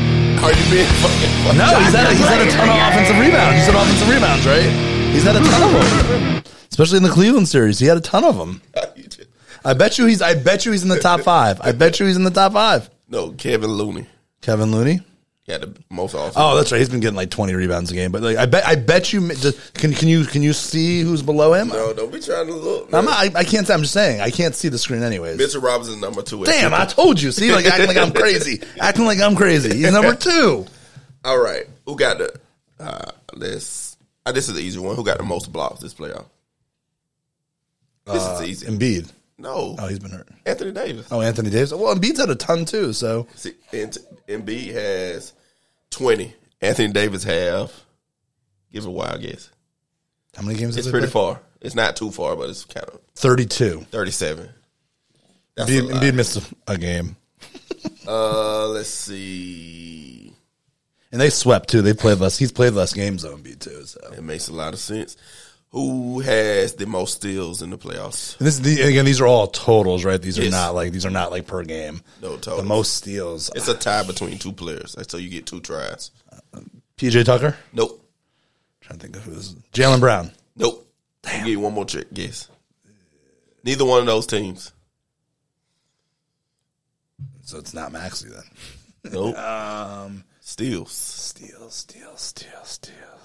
[0.43, 1.57] Are you being fucking funny?
[1.57, 3.55] No, he's had a, he's had a ton of offensive rebounds.
[3.55, 5.13] He's had offensive rebounds, right?
[5.13, 7.79] He's had a ton of them, especially in the Cleveland series.
[7.79, 8.61] He had a ton of them.
[9.65, 10.21] I bet you he's.
[10.21, 11.61] I bet you he's in the top five.
[11.61, 12.89] I bet you he's in the top five.
[13.07, 14.07] No, Kevin Looney
[14.41, 14.99] Kevin Looney.
[15.47, 16.35] Got the most offense.
[16.37, 16.77] Oh, that's right.
[16.79, 18.11] He's been getting like twenty rebounds a game.
[18.11, 18.65] But like, I bet.
[18.65, 19.27] I bet you.
[19.33, 21.67] just- Can can you can you see who's below him?
[21.69, 22.93] no, don't be trying to look.
[22.93, 23.69] I'm not, I, I can't.
[23.69, 24.21] I'm just saying.
[24.21, 25.37] I can't see the screen anyways.
[25.37, 26.43] Mitchell Robinson number two.
[26.45, 27.31] Damn, I told you.
[27.31, 28.61] See, like acting like I'm crazy.
[28.79, 29.75] acting like I'm crazy.
[29.77, 30.65] He's number two.
[31.25, 32.33] All right, who got the?
[32.79, 34.95] Uh, this uh, this is the easy one.
[34.95, 36.25] Who got the most blocks this playoff?
[38.05, 38.65] This is easy.
[38.67, 39.09] Embiid.
[39.43, 40.27] No, Oh, he's been hurt.
[40.45, 41.07] Anthony Davis.
[41.11, 41.71] Oh, Anthony Davis.
[41.73, 42.93] Well, Embiid's had a ton too.
[42.93, 45.33] So See, Embiid has
[45.91, 46.33] twenty.
[46.61, 47.71] Anthony Davis have.
[48.71, 49.49] Give it a wild guess.
[50.35, 50.77] how many games?
[50.77, 51.41] It's pretty far.
[51.61, 53.85] It's not too far, but it's kind of Thirty-two.
[53.91, 54.49] thirty-seven.
[55.55, 55.91] That's Embiid.
[55.91, 57.15] Embiid missed a, a game,
[58.07, 60.33] Uh, let's see.
[61.11, 61.81] and they swept too.
[61.81, 62.37] They played less.
[62.37, 63.83] He's played less games on Embiid too.
[63.85, 65.15] So It makes a lot of sense.
[65.73, 68.37] Who has the most steals in the playoffs?
[68.37, 69.05] and this the, again.
[69.05, 70.21] These are all totals, right?
[70.21, 72.01] These are not like these are not like per game.
[72.21, 72.57] No total.
[72.57, 73.49] The most steals.
[73.55, 76.11] It's a tie between two players, so you get two tries.
[76.97, 77.57] PJ Tucker.
[77.73, 78.07] Nope,
[78.81, 79.55] trying to think of who this is.
[79.73, 80.31] Jaylen Brown.
[80.55, 80.87] nope.
[81.25, 82.47] I'll give you one more trick guess.
[83.63, 84.71] Neither one of those teams.
[87.41, 89.11] So it's not Maxey then.
[89.11, 89.35] Nope.
[89.37, 90.91] Um, Steals.
[90.91, 93.22] steals, steals, steals, steals.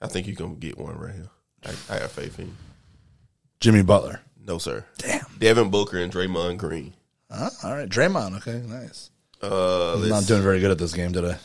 [0.00, 1.28] I think you're gonna get one right here.
[1.64, 2.52] I, I have faith in you.
[3.60, 4.20] Jimmy Butler.
[4.42, 4.84] No, sir.
[4.98, 5.26] Damn.
[5.38, 6.94] Devin Booker and Draymond Green.
[7.30, 7.50] Huh?
[7.62, 8.38] All right, Draymond.
[8.38, 9.10] Okay, nice.
[9.42, 11.36] Uh, I'm not doing very good at this game today.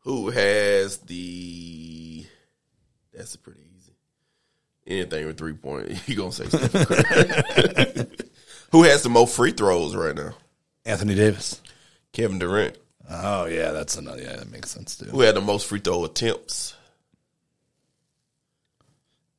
[0.00, 2.26] Who has the?
[3.12, 3.92] That's pretty easy.
[4.86, 8.06] Anything with three point, you gonna say Stephen Curry.
[8.72, 10.34] Who has the most free throws right now?
[10.84, 11.62] Anthony Davis.
[12.12, 12.76] Kevin Durant.
[13.08, 14.20] Oh yeah, that's another.
[14.22, 15.06] Yeah, that makes sense too.
[15.06, 16.74] Who had the most free throw attempts?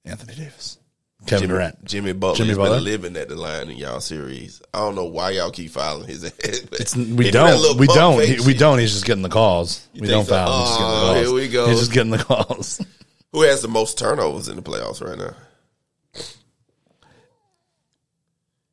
[0.06, 0.78] Anthony Davis.
[1.26, 1.86] Kevin Jimmy, Durant.
[1.86, 2.36] Jimmy Butler.
[2.46, 2.76] Jimmy Butler?
[2.78, 4.62] been living at the line in y'all series.
[4.74, 6.34] I don't know why y'all keep filing his ass.
[6.40, 7.78] It's, we do that don't.
[7.80, 8.24] We don't.
[8.24, 8.78] He, we don't.
[8.78, 9.88] He's just getting the calls.
[9.96, 10.36] we don't so?
[10.36, 10.60] foul.
[10.60, 11.26] He's just getting the Oh, calls.
[11.26, 11.68] here we go.
[11.68, 12.86] He's just getting the calls.
[13.32, 15.34] Who has the most turnovers in the playoffs right now?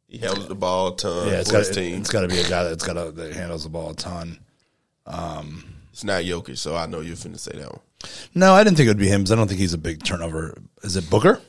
[0.08, 1.66] He handles the ball a ton yeah, it's for got.
[1.66, 2.00] his team.
[2.00, 4.38] It's got to be a guy that's got a, that handles the ball a ton.
[5.06, 7.80] Um, it's not Jokic, so I know you're finna say that one.
[8.34, 10.02] No, I didn't think it would be him because I don't think he's a big
[10.04, 10.54] turnover.
[10.82, 11.40] Is it Booker?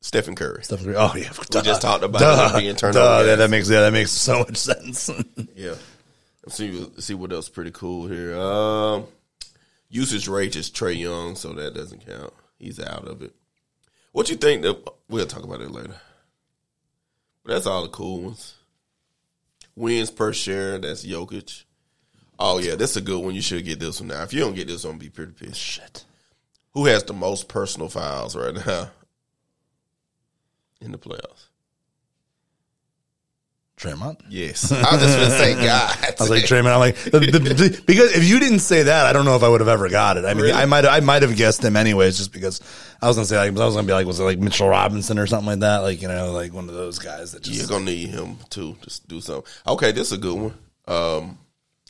[0.00, 0.64] Stephen Curry.
[0.64, 0.96] Stephen Curry?
[0.96, 3.24] Oh yeah, We just talked about him being turnover.
[3.24, 5.10] Duh, yeah, that makes yeah, that makes so much sense.
[5.54, 5.74] Yeah.
[6.42, 8.34] Let's see, let's see what else pretty cool here.
[8.38, 9.04] Um,
[9.90, 12.32] usage rate is Trae Young, so that doesn't count.
[12.58, 13.34] He's out of it.
[14.12, 14.62] What you think?
[14.62, 15.96] That, we'll talk about it later.
[17.44, 18.54] But that's all the cool ones.
[19.76, 21.64] Wins per share, that's Jokic.
[22.42, 23.34] Oh yeah, that's a good one.
[23.34, 24.22] You should get this one now.
[24.22, 25.60] If you don't get this one, be pretty pissed.
[25.60, 26.04] Shit.
[26.72, 28.90] Who has the most personal fouls right now
[30.80, 31.46] in the playoffs?
[33.76, 34.20] Draymond.
[34.28, 35.96] Yes, I was just gonna say God.
[36.02, 36.72] I was like Draymond.
[36.72, 39.42] I'm like the, the, the- because if you didn't say that, I don't know if
[39.42, 40.26] I would have ever got it.
[40.26, 40.52] I mean, Really?
[40.52, 42.60] I might I might have guessed him anyways, just because
[43.00, 45.18] I was gonna say like I was gonna be like was it like Mitchell Robinson
[45.18, 47.68] or something like that, like you know like one of those guys that just You're
[47.68, 49.50] gonna need him to just do something.
[49.66, 50.54] Okay, this is a good one.
[50.86, 51.38] Um,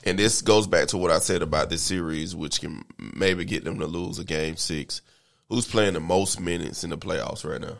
[0.04, 3.64] and this goes back to what I said about this series, which can maybe get
[3.64, 5.02] them to lose a game six.
[5.48, 7.78] Who's playing the most minutes in the playoffs right now?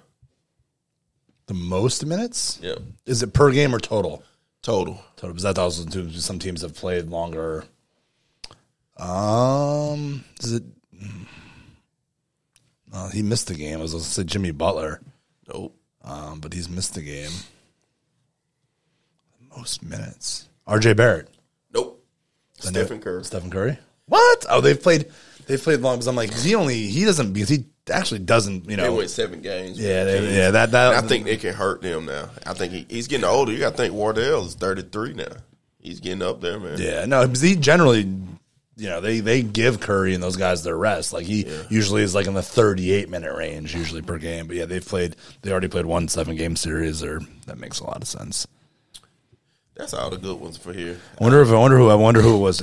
[1.47, 2.61] the most minutes.
[2.63, 4.23] Yeah, Is it per game or total?
[4.63, 5.03] total.
[5.17, 5.31] Total.
[5.31, 7.65] Because that also too, some teams have played longer.
[8.97, 10.63] Um, is it?
[12.93, 13.79] Uh, he missed the game.
[13.79, 15.01] I was going to say Jimmy Butler,
[15.53, 15.77] Nope.
[16.05, 17.31] um, but he's missed the game.
[19.57, 20.49] Most minutes.
[20.69, 21.29] RJ Barrett.
[22.61, 23.25] Stephen Curry.
[23.25, 23.79] Stephen Curry.
[24.07, 24.46] What?
[24.49, 25.07] Oh, they've played.
[25.46, 28.68] They've played long because I'm like, he only he doesn't because he actually doesn't.
[28.70, 28.94] You They know.
[28.94, 29.79] went seven games.
[29.81, 30.51] Yeah, they, yeah.
[30.53, 32.31] That that And I think it can hurt them now.
[32.46, 33.51] I think he, he's getting older.
[33.53, 35.25] You got to think Wardell is 33 now.
[35.81, 36.79] He's getting up there, man.
[36.79, 38.01] Yeah, no, because he generally,
[38.77, 41.12] you know, they they give Curry and those guys their rest.
[41.12, 44.46] Like he usually is like in the 38 minute range usually per game.
[44.46, 45.16] But yeah, they've played.
[45.42, 48.46] They already played one seven game series, or that makes a lot of sense.
[49.81, 50.99] That's all the good ones for here.
[51.19, 52.62] I wonder if I wonder who I wonder who it was.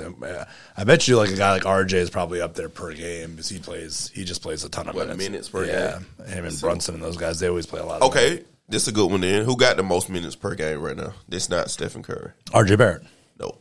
[0.77, 3.49] I bet you like a guy like RJ is probably up there per game because
[3.49, 4.11] he plays.
[4.13, 5.17] He just plays a ton of What, minutes.
[5.29, 7.39] minutes per yeah, him and Brunson and those guys.
[7.39, 8.01] They always play a lot.
[8.01, 9.45] Of Okay, this is a good one then.
[9.45, 11.13] Who got the most minutes per game right now?
[11.27, 12.31] This not Stephen Curry.
[12.47, 13.03] RJ Barrett,
[13.39, 13.57] No.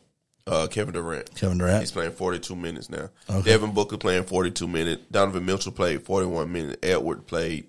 [0.46, 1.34] Uh, Kevin Durant.
[1.34, 1.80] Kevin Durant.
[1.80, 3.08] He's playing 42 minutes now.
[3.42, 5.02] Devin Booker playing 42 minutes.
[5.10, 6.78] Donovan Mitchell played 41 minutes.
[6.82, 7.66] Edward played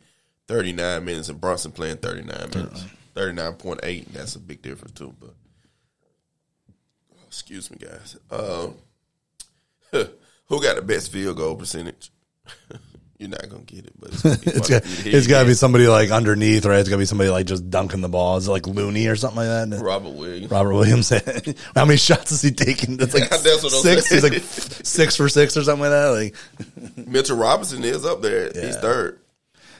[0.47, 1.29] 39 minutes.
[1.29, 2.85] And Brunson playing 39 minutes.
[3.15, 4.05] 39.8.
[4.13, 5.15] That's a big difference, too.
[5.19, 5.33] But
[7.37, 8.17] Excuse me, guys.
[8.31, 8.73] Um,
[10.47, 12.11] who got the best field goal percentage?
[13.19, 14.95] You're not going to get it, but it's, gonna be It's fun got, for you
[14.95, 15.17] to hear.
[15.17, 16.79] it's got to be somebody like underneath, right?
[16.79, 18.37] It's got to be somebody like just dunking the ball.
[18.37, 19.79] Is it like Looney or something like that?
[19.79, 20.49] Robert Williams.
[20.49, 21.09] Robert Williams.
[21.75, 22.97] How many shots is he taking?
[22.97, 24.09] That's like That's what six.
[24.09, 26.07] He's like six for six or something like that.
[26.07, 28.51] Like, Mitchell Robinson is up there.
[28.51, 29.19] He's third.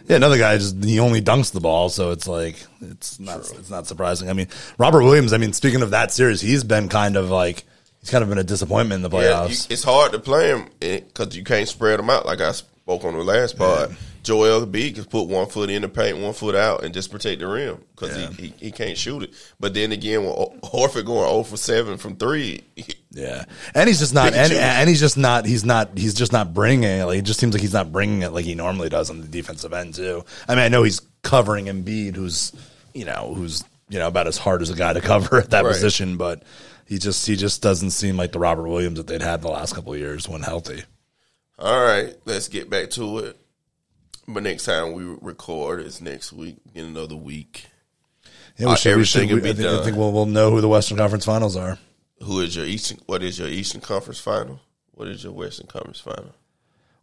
[0.07, 3.69] Yeah, another guy just he only dunks the ball, so it's like it's not it's
[3.69, 4.29] not surprising.
[4.29, 5.33] I mean, Robert Williams.
[5.33, 7.63] I mean, speaking of that series, he's been kind of like
[7.99, 9.71] he's kind of been a disappointment in the Yeah, you, playoffs.
[9.71, 12.25] it's hard to play him eh, because you can't spread them out.
[12.25, 13.91] Like I spoke on the last part,
[14.27, 17.39] Joel B can put one foot in the paint, one foot out, and just protect
[17.39, 19.33] the rim because he, he he can't shoot it.
[19.59, 22.63] But then again, when Horford going 0 for seven from three,
[23.11, 26.53] Yeah, and he's just not, and and, he's just not, he's not, he's just not
[26.53, 27.05] bringing it.
[27.05, 29.27] Like it just seems like he's not bringing it like he normally does on the
[29.27, 30.23] defensive end too.
[30.47, 32.51] I mean, I know he's covering Embiid, who's
[32.93, 35.63] you know, who's you know about as hard as a guy to cover at that
[35.63, 35.71] Right.
[35.73, 36.43] position, but
[36.85, 39.73] he just he just doesn't seem like the Robert Williams that they'd had the last
[39.73, 40.83] couple of years when healthy.
[41.57, 43.39] all right, let's get back to it.
[44.27, 47.67] But next time we record is next week, in another week.
[48.57, 50.51] Yeah, Uh, we should, we everything should, we- I think, I think we'll we'll know
[50.51, 51.77] who the Western Conference Finals are.
[52.23, 52.99] Who is your Eastern?
[53.05, 54.59] What is your Eastern Conference final?
[54.91, 56.33] What is your Western Conference final?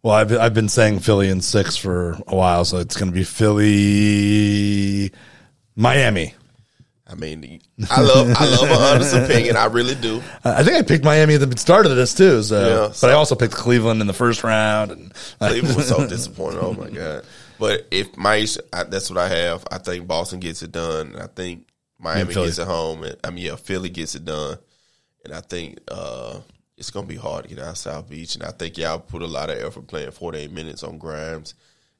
[0.02, 3.14] Well, I've I've been saying Philly in six for a while, so it's going to
[3.14, 5.10] be Philly,
[5.76, 6.34] Miami.
[7.06, 9.56] I mean, I love I love an honest opinion.
[9.56, 10.22] I really do.
[10.42, 12.42] I think I picked Miami at the start of this too.
[12.42, 16.08] So, Yeah, but I also picked Cleveland in the first round, and Cleveland was so
[16.08, 16.60] disappointed.
[16.62, 17.24] Oh my god!
[17.58, 18.46] But if my
[18.88, 19.66] that's what I have.
[19.70, 21.08] I think Boston gets it done.
[21.08, 23.04] and I think Miami gets it home.
[23.04, 24.58] And, I mean, yeah, Philly gets it done.
[25.24, 26.40] And I think uh,
[26.76, 28.34] it's gonna be hard to get out of South Beach.
[28.34, 31.54] And I think y'all put a lot of effort playing 48 minutes on Grimes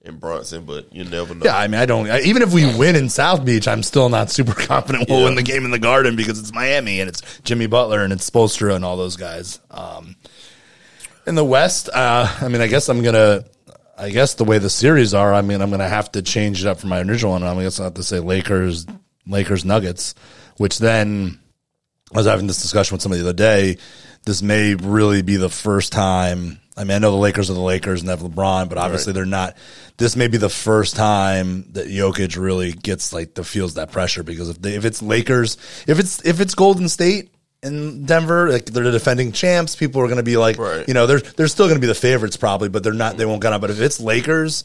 [0.05, 1.43] and Brunson, but you never know.
[1.45, 2.09] yeah, I mean, I don't.
[2.11, 5.25] I, even if we win in South Beach, I'm still not super confident we'll Yeah.
[5.27, 8.29] win the game in the Garden because it's Miami and it's Jimmy Butler and it's
[8.29, 9.61] Spoelstra and all those guys.
[9.71, 10.17] Um,
[11.27, 13.45] in the West, uh, I mean, I guess I'm gonna.
[13.97, 16.67] I guess the way the series are, I mean, I'm gonna have to change it
[16.67, 17.45] up from my original one.
[17.45, 18.87] I guess I have to say Lakers,
[19.27, 20.17] Lakers, Nuggets,
[20.57, 21.38] which then
[22.12, 23.79] I was having this discussion with somebody the other day.
[24.27, 26.59] This may really be the first time.
[26.77, 29.13] I mean, I know the Lakers are the Lakers and they have LeBron, but obviously
[29.13, 29.57] they're not.
[29.97, 34.25] This may be the first time that Jokic really gets like the feels that pressure
[34.25, 35.57] because if they, if it's Lakers,
[35.87, 37.31] if it's if it's Golden State
[37.63, 40.87] in Denver, like they're the defending champs, people are going to be like, Right.
[40.89, 43.17] you know, they're they're still going to be the favorites probably, but they're not.
[43.17, 43.29] They mm.
[43.29, 43.61] won't get on.
[43.61, 44.65] But if it's Lakers,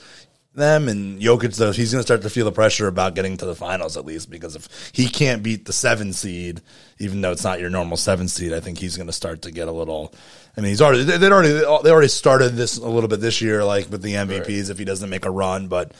[0.56, 3.46] them and Jokic, though, he's going to start to feel the pressure about getting to
[3.46, 6.62] the finals at least because if he can't beat the seven seed,
[6.98, 9.52] even though it's not your normal seven seed, I think he's going to start to
[9.52, 10.14] get a little.
[10.58, 13.64] I mean, he's already they already they already started this a little bit this year,
[13.64, 14.70] like with the MVPs.
[14.70, 15.94] If he doesn't make a run, but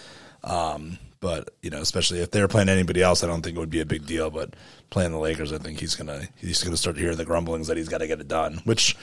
[0.44, 3.70] um, but you know, especially if they're playing anybody else, I don't think it would
[3.70, 4.30] be a big deal.
[4.30, 4.56] But
[4.90, 7.88] playing the Lakers, I think he's gonna he's gonna start hearing the grumblings that he's
[7.90, 8.62] got to get it done.
[8.66, 8.98] Which,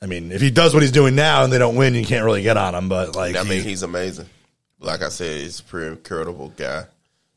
[0.00, 2.24] I mean, if he does what he's doing now and they don't win, you can't
[2.24, 2.88] really get on him.
[2.88, 4.26] But like, I mean, he- he's amazing.
[4.84, 6.84] Like I said, he's a pretty incredible guy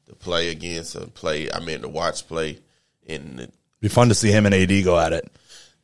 [0.07, 1.51] to play against and play.
[1.51, 2.60] I mean, to watch play.
[3.08, 5.31] And it'd be fun to see him and AD go at it.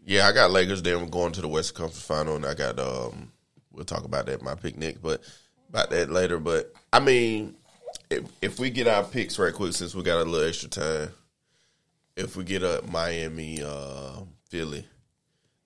[0.05, 0.82] yeah, I got Lakers.
[0.82, 3.32] Then we're going to the West Conference Final, and I got um.
[3.72, 5.24] We'll talk about that in my picnic, but
[5.70, 6.38] about that later.
[6.38, 7.55] But I mean,
[8.09, 11.09] if if we get our picks right quick, since we got a little extra time,
[12.16, 14.86] if we get a Miami, uh, Philly,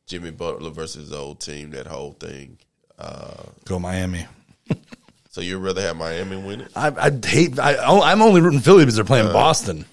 [0.06, 2.58] Jimmy Butler versus the old team, that whole thing.
[2.98, 4.26] Uh, Go Miami.
[5.38, 6.72] So you'd rather have Miami win it?
[6.76, 7.60] I, I hate.
[7.60, 9.86] I, I'm only rooting Philly because they're playing Boston.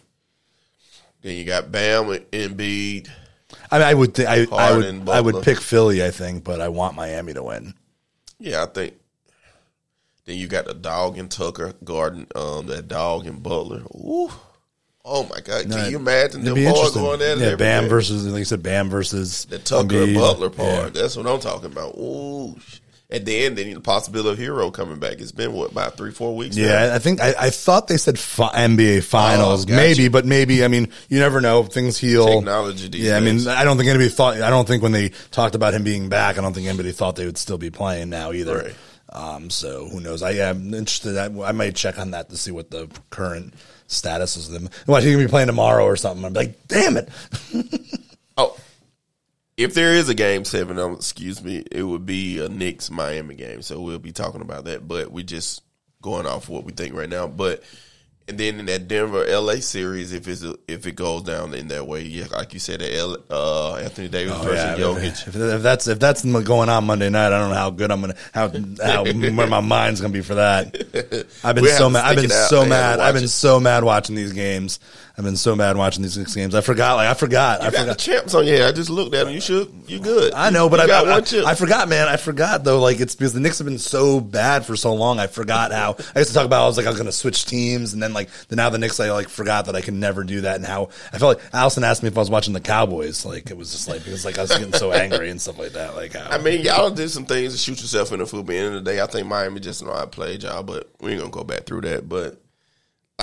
[1.20, 3.10] Then you got Bam and Embiid.
[3.70, 4.14] I mean, I would.
[4.14, 5.06] Th- I, I would.
[5.06, 6.02] I would pick Philly.
[6.02, 7.74] I think, but I want Miami to win.
[8.38, 8.94] Yeah, I think.
[10.24, 13.82] Then you got the dog and Tucker Garden, um, that dog and Butler.
[13.94, 14.30] Ooh,
[15.04, 15.68] Oh my god!
[15.68, 17.40] No, Can you imagine them boys going at it?
[17.40, 17.88] Yeah, Bam day?
[17.90, 20.14] versus like you said, Bam versus the Tucker Embiid.
[20.14, 20.94] Butler part.
[20.94, 21.02] Yeah.
[21.02, 21.98] That's what I'm talking about.
[21.98, 22.56] Ooh.
[23.14, 25.14] Sh- And then, then the possibility of Herro coming back.
[25.20, 26.56] It's been what about three, four weeks?
[26.56, 26.64] now?
[26.64, 29.76] Yeah, I think I, I thought they said fi- NBA finals, Oh, gotcha.
[29.76, 30.64] maybe, but maybe.
[30.64, 31.62] I mean, you never know.
[31.62, 32.26] Things heal.
[32.26, 33.46] Technology Yeah, I mean.
[33.48, 34.40] I don't think anybody thought.
[34.40, 37.16] I don't think when they talked about him being back, I don't think anybody thought
[37.16, 38.56] they would still be playing now either.
[38.58, 38.74] Right.
[39.10, 40.22] Um, so who knows?
[40.22, 41.16] I am interested.
[41.16, 43.54] I, I might check on that to see what the current
[43.86, 44.68] status is of them.
[44.86, 46.24] What he gonna be playing tomorrow or something?
[46.24, 47.08] I'm like, damn it.
[48.36, 48.56] Oh,
[49.56, 53.34] if there is a game seven, um, excuse me, it would be a Knicks Miami
[53.34, 53.62] game.
[53.62, 54.86] So we'll be talking about that.
[54.88, 55.62] But we're just
[56.02, 57.26] going off what we think right now.
[57.26, 57.62] But
[58.26, 61.68] and then in that Denver LA series, if it's a, if it goes down in
[61.68, 65.28] that way, yeah, like you said, the L, uh, Anthony Davis Oh, versus yeah, Jokic.
[65.28, 68.00] if, if that's if that's going on Monday night, I don't know how good I'm
[68.00, 68.48] gonna how
[68.82, 70.74] how where my mind's gonna be for that.
[71.44, 72.04] I've been We'll so mad.
[72.06, 72.98] I've been so mad.
[72.98, 73.28] I've been it.
[73.28, 74.80] so mad watching these games.
[75.16, 76.56] I've been so mad watching these six games.
[76.56, 76.96] I forgot.
[76.96, 77.60] Like I forgot.
[77.62, 77.98] I You got the forgot.
[77.98, 78.62] champs on head.
[78.62, 79.34] I just looked at them.
[79.34, 79.72] You should.
[79.86, 80.32] You good.
[80.34, 81.46] I know, but I, got I, one chip.
[81.46, 82.08] I forgot, man.
[82.08, 82.80] I forgot though.
[82.80, 85.20] Like it's because the Knicks have been so bad for so long.
[85.20, 86.64] I forgot how I used to talk about.
[86.64, 88.78] I was like, I was going to switch teams, and then like the now the
[88.78, 88.98] Knicks.
[88.98, 91.84] I like forgot that I can never do that, and how I felt like Allison
[91.84, 93.24] asked me if I was watching the Cowboys.
[93.24, 95.74] Like it was just like because like I was getting so angry and stuff like
[95.74, 95.94] that.
[95.94, 98.46] Like how, I mean, y'all did some things to shoot yourself in the foot.
[98.46, 100.64] But at the end of the day, I think Miami just know to play y'all,
[100.64, 102.08] but we ain't gonna go back through that.
[102.08, 102.40] But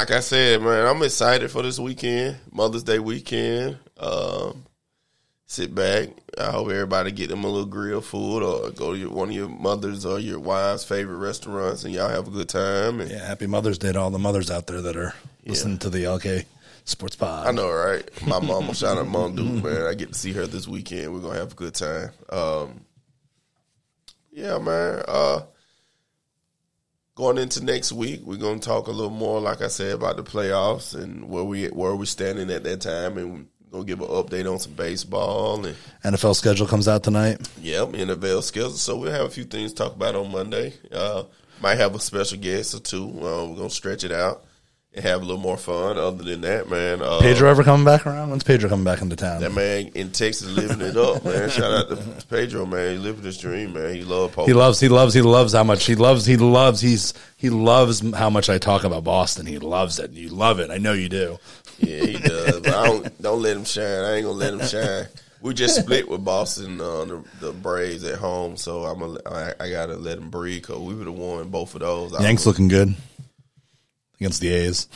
[0.01, 3.77] like I said, man, I'm excited for this weekend, Mother's Day weekend.
[3.99, 4.65] Um,
[5.45, 6.09] sit back.
[6.39, 9.35] I hope everybody get them a little grill food or go to your, one of
[9.35, 12.99] your mother's or your wife's favorite restaurants and y'all have a good time.
[12.99, 15.13] And Yeah, happy Mother's Day to all the mothers out there that are
[15.45, 16.45] listening to the LK
[16.85, 17.45] Sports Pod.
[17.45, 18.03] I know, right?
[18.25, 19.83] My mama, shout out Mom Duke, man.
[19.83, 21.13] I get to see her this weekend.
[21.13, 22.09] We're gonna have a good time.
[22.31, 22.85] Um,
[24.31, 25.03] yeah, man.
[25.07, 25.41] Uh,
[27.16, 30.24] going into next week, we're gonna talk a little more, like I said, about the
[30.24, 34.07] playoffs and where we where we standing at that time, and we're gonna give an
[34.07, 37.47] update on some baseball and NFL schedule comes out tonight.
[37.62, 38.72] Yep, NFL schedule.
[38.72, 40.74] So we'll have a few things to talk about on Monday.
[40.91, 41.24] Uh,
[41.62, 43.07] might have a special guest or two.
[43.07, 44.45] Uh, we're gonna stretch it out
[44.93, 45.97] and have a little more fun.
[45.97, 48.29] Other than that, man, uh, Pedro ever coming back around?
[48.29, 49.41] When's Pedro coming back into town?
[49.41, 51.49] that man in Texas living it up, man.
[51.49, 52.93] Shout out to Pedro, man.
[52.93, 53.93] He living his dream, man.
[53.95, 54.49] He love poker.
[54.49, 58.01] He loves, he loves, he loves how much he loves, he loves, he's, he loves
[58.15, 59.45] how much I talk about Boston.
[59.45, 60.11] He loves it.
[60.11, 60.69] You love it.
[60.69, 61.39] I know you do.
[61.79, 62.59] yeah, he does.
[62.59, 63.85] But I don't don't let him shine.
[63.85, 65.05] I ain't gonna let him shine.
[65.41, 69.53] We just split with Boston, uh, the, the Braves at home, so I'm a, I,
[69.59, 72.13] I gotta let him breathe because we would have won both of those.
[72.21, 72.95] Yanks looking good
[74.22, 74.88] against the A's.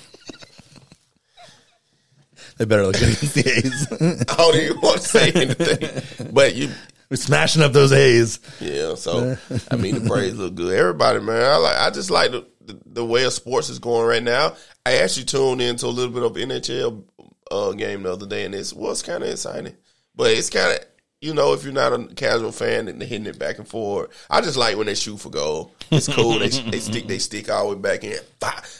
[2.57, 3.88] they better look good against the A's.
[4.30, 6.69] I don't even want to say anything, but you
[7.09, 8.39] We're smashing up those A's.
[8.59, 9.38] Yeah, so
[9.69, 10.76] I mean the Braves look good.
[10.76, 11.78] Everybody, man, I like.
[11.78, 14.55] I just like the, the, the way of sports is going right now.
[14.86, 17.03] I actually tuned into a little bit of NHL
[17.51, 19.76] uh, game the other day, and it was kind of exciting.
[20.15, 20.86] But it's kind of
[21.22, 24.09] you know if you're not a casual fan and hitting it back and forth.
[24.30, 25.72] I just like when they shoot for goal.
[25.91, 26.39] It's cool.
[26.39, 28.20] they they stick they stick all the way back in.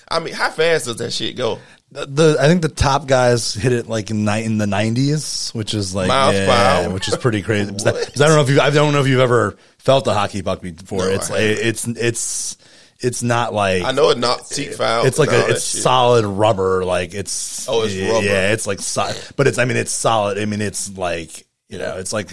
[0.10, 1.60] I mean, how fast does that shit go?
[1.92, 5.52] The, the I think the top guys hit it like in, ni- in the nineties,
[5.52, 7.72] which is like Miles yeah, which is pretty crazy.
[7.86, 10.62] I don't know if you I don't know if you've ever felt a hockey puck
[10.62, 11.00] before.
[11.06, 12.58] No, it's like it's it's
[13.00, 15.06] it's not like I know it not seek foul.
[15.06, 15.84] it's like a, it's shit.
[15.84, 16.84] solid rubber.
[16.86, 18.26] Like it's Oh, it's yeah, rubber.
[18.26, 20.38] Yeah, it's like solid, but it's I mean it's solid.
[20.38, 22.32] I mean it's like you know it's like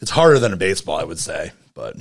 [0.00, 1.96] it's harder than a baseball, I would say, but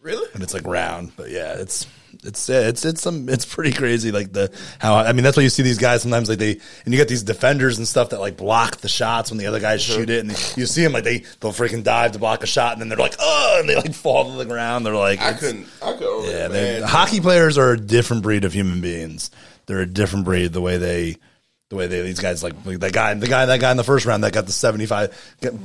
[0.00, 0.28] really.
[0.32, 1.12] and it's like round.
[1.16, 1.84] But yeah, it's
[2.22, 4.12] it's it's it's some it's pretty crazy.
[4.12, 6.52] Like the how I mean that's why you see these guys sometimes like they
[6.84, 9.58] and you get these defenders and stuff that like block the shots when the other
[9.58, 9.98] guys uh-huh.
[9.98, 12.74] shoot it, and you see them like they they'll freaking dive to block a shot,
[12.74, 14.86] and then they're like oh, and they like fall to the ground.
[14.86, 15.66] They're like I couldn't.
[15.82, 16.30] I couldn't.
[16.30, 19.32] yeah, hockey players are a different breed of human beings.
[19.66, 20.52] They're a different breed.
[20.52, 21.16] The way they,
[21.70, 23.84] the way they, these guys like, like that guy, the guy, that guy in the
[23.84, 25.16] first round that got the seventy five,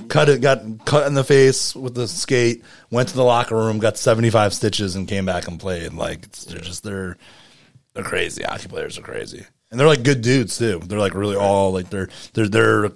[0.08, 3.80] cut it, got cut in the face with the skate, went to the locker room,
[3.80, 5.94] got seventy five stitches, and came back and played.
[5.94, 7.18] Like it's, they're just they're
[7.94, 8.44] they're crazy.
[8.44, 10.80] Hockey players are crazy, and they're like good dudes too.
[10.86, 12.92] They're like really all like they're they're they're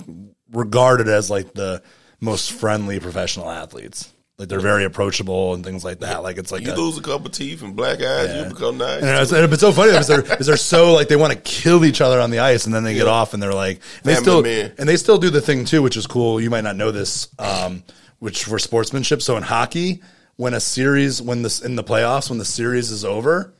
[0.51, 1.81] regarded as like the
[2.19, 4.13] most friendly professional athletes.
[4.39, 6.23] Like they're very approachable and things like that.
[6.23, 9.01] Like it's like You a- lose a couple teeth and black eyes, you become nice.
[9.03, 11.39] and it's, and it's so funny because they're, because they're so like they want to
[11.39, 14.03] kill each other on the ice, and then they get off, and they're like and
[14.05, 14.73] they Family still man.
[14.77, 16.39] and they still do the thing too, which is cool.
[16.39, 17.83] You might not know this, um,
[18.19, 19.21] which for sportsmanship.
[19.21, 20.01] So in hockey,
[20.37, 23.53] when a series, when this in the playoffs, when the series is over,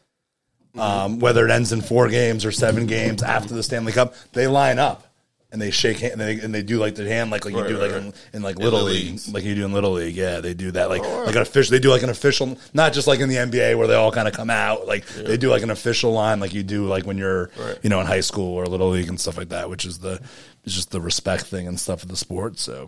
[0.78, 4.48] um, whether it ends in four games or seven games after the Stanley Cup, they
[4.48, 5.09] line up
[5.52, 7.60] and they shake hand and they, and they do like their hand like like you
[7.62, 9.94] Right, do like right, in, in like In little league like you do in little
[9.94, 10.16] league.
[10.16, 11.72] Yeah, they do that like Oh, like an official.
[11.72, 14.28] They do like an official, not just like in the NBA where they all kind
[14.28, 14.86] of come out.
[14.88, 17.50] Like they do like an official line like you do like when you're
[17.82, 20.22] you know in high school or little league and stuff like that, which is the
[20.66, 22.60] it's just the respect thing and stuff of the sport.
[22.60, 22.88] So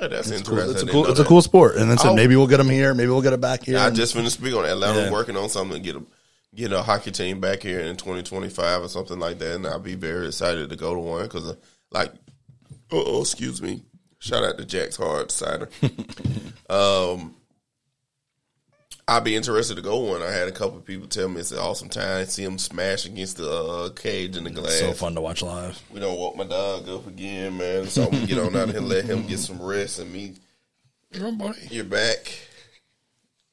[0.00, 0.58] Yeah, that's it's cool.
[0.58, 1.06] It's a cool.
[1.06, 1.76] It's a cool sport.
[1.76, 2.14] And then so Oh.
[2.16, 2.92] maybe we'll get them here.
[2.94, 3.78] Maybe we'll get it back here.
[3.78, 5.10] I and- just finished speaking on Atlanta Yeah.
[5.12, 6.02] working on something to get a
[6.56, 9.96] get a hockey team back here in 2025 or something like that, and I'll be
[9.96, 11.54] very excited to go to one because, uh,
[11.94, 12.12] like,
[12.90, 13.82] oh, excuse me,
[14.18, 15.68] shout out to Jack's Hard Cider.
[16.68, 17.34] um,
[19.06, 20.22] I'd be interested to go one.
[20.22, 22.26] I had a couple of people tell me it's an awesome time.
[22.26, 24.78] See him smash against the uh, cage in the glass.
[24.78, 25.80] so fun to watch live.
[25.92, 27.86] We don't walk my dog up again, man.
[27.86, 30.34] So I'm gonna get on out of here, let him get some rest, and me.
[31.70, 32.32] You're back.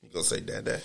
[0.02, 0.82] You gonna say dad, dad?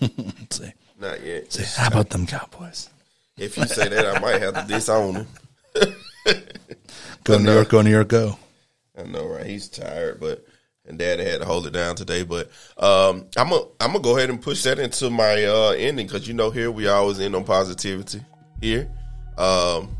[0.00, 0.60] Let's.
[1.00, 1.52] Not yet.
[1.52, 2.90] Say, how about them Cowboys?
[3.36, 5.26] If you say that, I might have to disown him.
[7.24, 7.52] Go New.
[7.52, 7.68] York.
[7.68, 8.08] Go New York.
[8.08, 8.38] Go.
[8.96, 9.46] I know, right?
[9.46, 10.44] He's tired, but
[10.88, 12.24] and Dad had to hold it down today.
[12.24, 16.06] But um, I'm gonna I'm gonna go ahead and push that into my uh, ending
[16.06, 18.22] because you know here we always end on positivity.
[18.60, 18.90] Here,
[19.36, 19.96] um,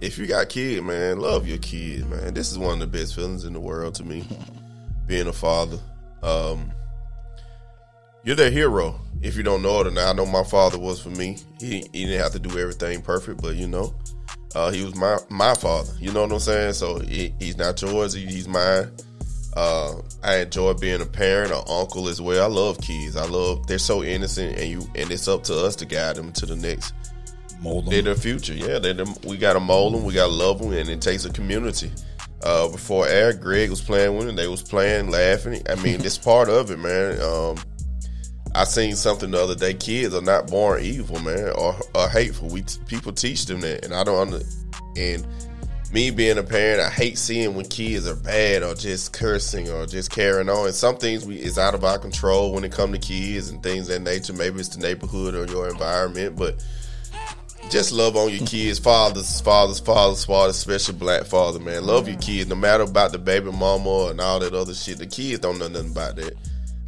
[0.00, 2.34] if you got kid, man, love your kid, man.
[2.34, 4.28] This is one of the best feelings in the world to me,
[5.06, 5.78] being a father.
[6.22, 6.70] Um,
[8.22, 9.00] you're their hero.
[9.22, 11.38] If you don't know it, and I know my father was for me.
[11.58, 13.94] He he didn't have to do everything perfect, but you know,
[14.54, 15.92] uh, he was my my father.
[15.98, 16.74] You know what I'm saying?
[16.74, 18.12] So he, he's not yours.
[18.14, 18.90] He, he's mine.
[19.56, 22.42] Uh, I enjoy being a parent or uncle as well.
[22.42, 23.16] I love kids.
[23.16, 26.32] I love they're so innocent, and you and it's up to us to guide them
[26.32, 26.92] to the next
[27.64, 28.14] Mold they're them.
[28.14, 28.52] the future.
[28.52, 30.04] Yeah, they're the, we got to mold them.
[30.04, 31.90] We got to love them, and it takes a community.
[32.42, 34.36] Uh, before Eric, Greg was playing with them.
[34.36, 35.62] They was playing, laughing.
[35.68, 37.18] I mean, it's part of it, man.
[37.22, 37.56] Um,
[38.54, 39.74] I seen something the other day.
[39.74, 42.48] Kids are not born evil, man, or, or hateful.
[42.48, 44.44] We t- people teach them that, and I don't under.
[44.96, 45.26] And
[45.92, 49.86] me being a parent, I hate seeing when kids are bad or just cursing or
[49.86, 50.66] just carrying on.
[50.66, 53.62] And some things we is out of our control when it come to kids and
[53.62, 54.32] things that nature.
[54.32, 56.64] Maybe it's the neighborhood or your environment, but
[57.70, 61.84] just love on your kids, fathers, fathers, fathers, fathers, especially black father, man.
[61.84, 64.98] Love your kids, no matter about the baby mama and all that other shit.
[64.98, 66.34] The kids don't know nothing about that.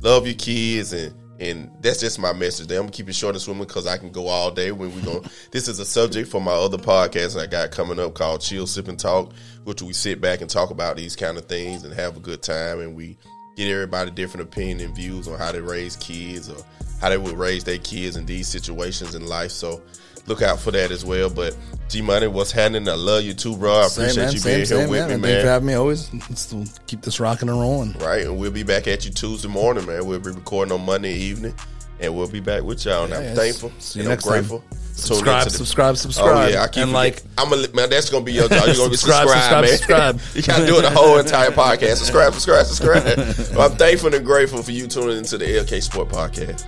[0.01, 2.71] Love your kids, and and that's just my message.
[2.71, 4.73] I'm gonna keep it short and swimming because I can go all day.
[4.73, 8.15] When we go, this is a subject for my other podcast I got coming up
[8.15, 9.33] called Chill, Sip, and Talk,
[9.65, 12.43] which we sit back and talk about these kind of things and have a good
[12.43, 13.19] time, and we
[13.57, 16.63] get everybody different opinion and views on how they raise kids or
[17.01, 19.51] how they would raise their kids in these situations in life.
[19.51, 19.83] So
[20.27, 21.31] look out for that as well.
[21.31, 21.57] But
[21.89, 22.89] G Money, what's happening?
[22.89, 23.73] I love you too, bro.
[23.73, 25.09] I appreciate you being here with me, man.
[25.09, 25.23] man.
[25.23, 25.75] Thanks for having me.
[25.75, 27.93] Always Let's keep this rocking and rolling.
[27.95, 30.07] Right, and we'll be back at you Tuesday morning, man.
[30.07, 31.55] We'll be recording on Monday evening,
[32.01, 33.05] and we'll be back with y'all.
[33.05, 33.37] And I'm yes.
[33.37, 33.73] thankful.
[33.79, 34.65] See you and next I'm grateful.
[34.97, 36.37] Tune Subscribe, the- subscribe, oh, subscribe.
[36.37, 37.25] Oh yeah, I keep and like like.
[37.37, 37.91] I'm a man.
[37.91, 38.67] That's gonna be your job.
[38.67, 39.77] You're gonna be Subscribe, subscribe, man.
[39.77, 40.21] subscribe.
[40.35, 41.97] you gotta do it the whole entire podcast.
[41.97, 43.05] Subscribe, subscribe, subscribe.
[43.57, 46.65] well, I'm thankful and grateful for you tuning into the LK Sport Podcast.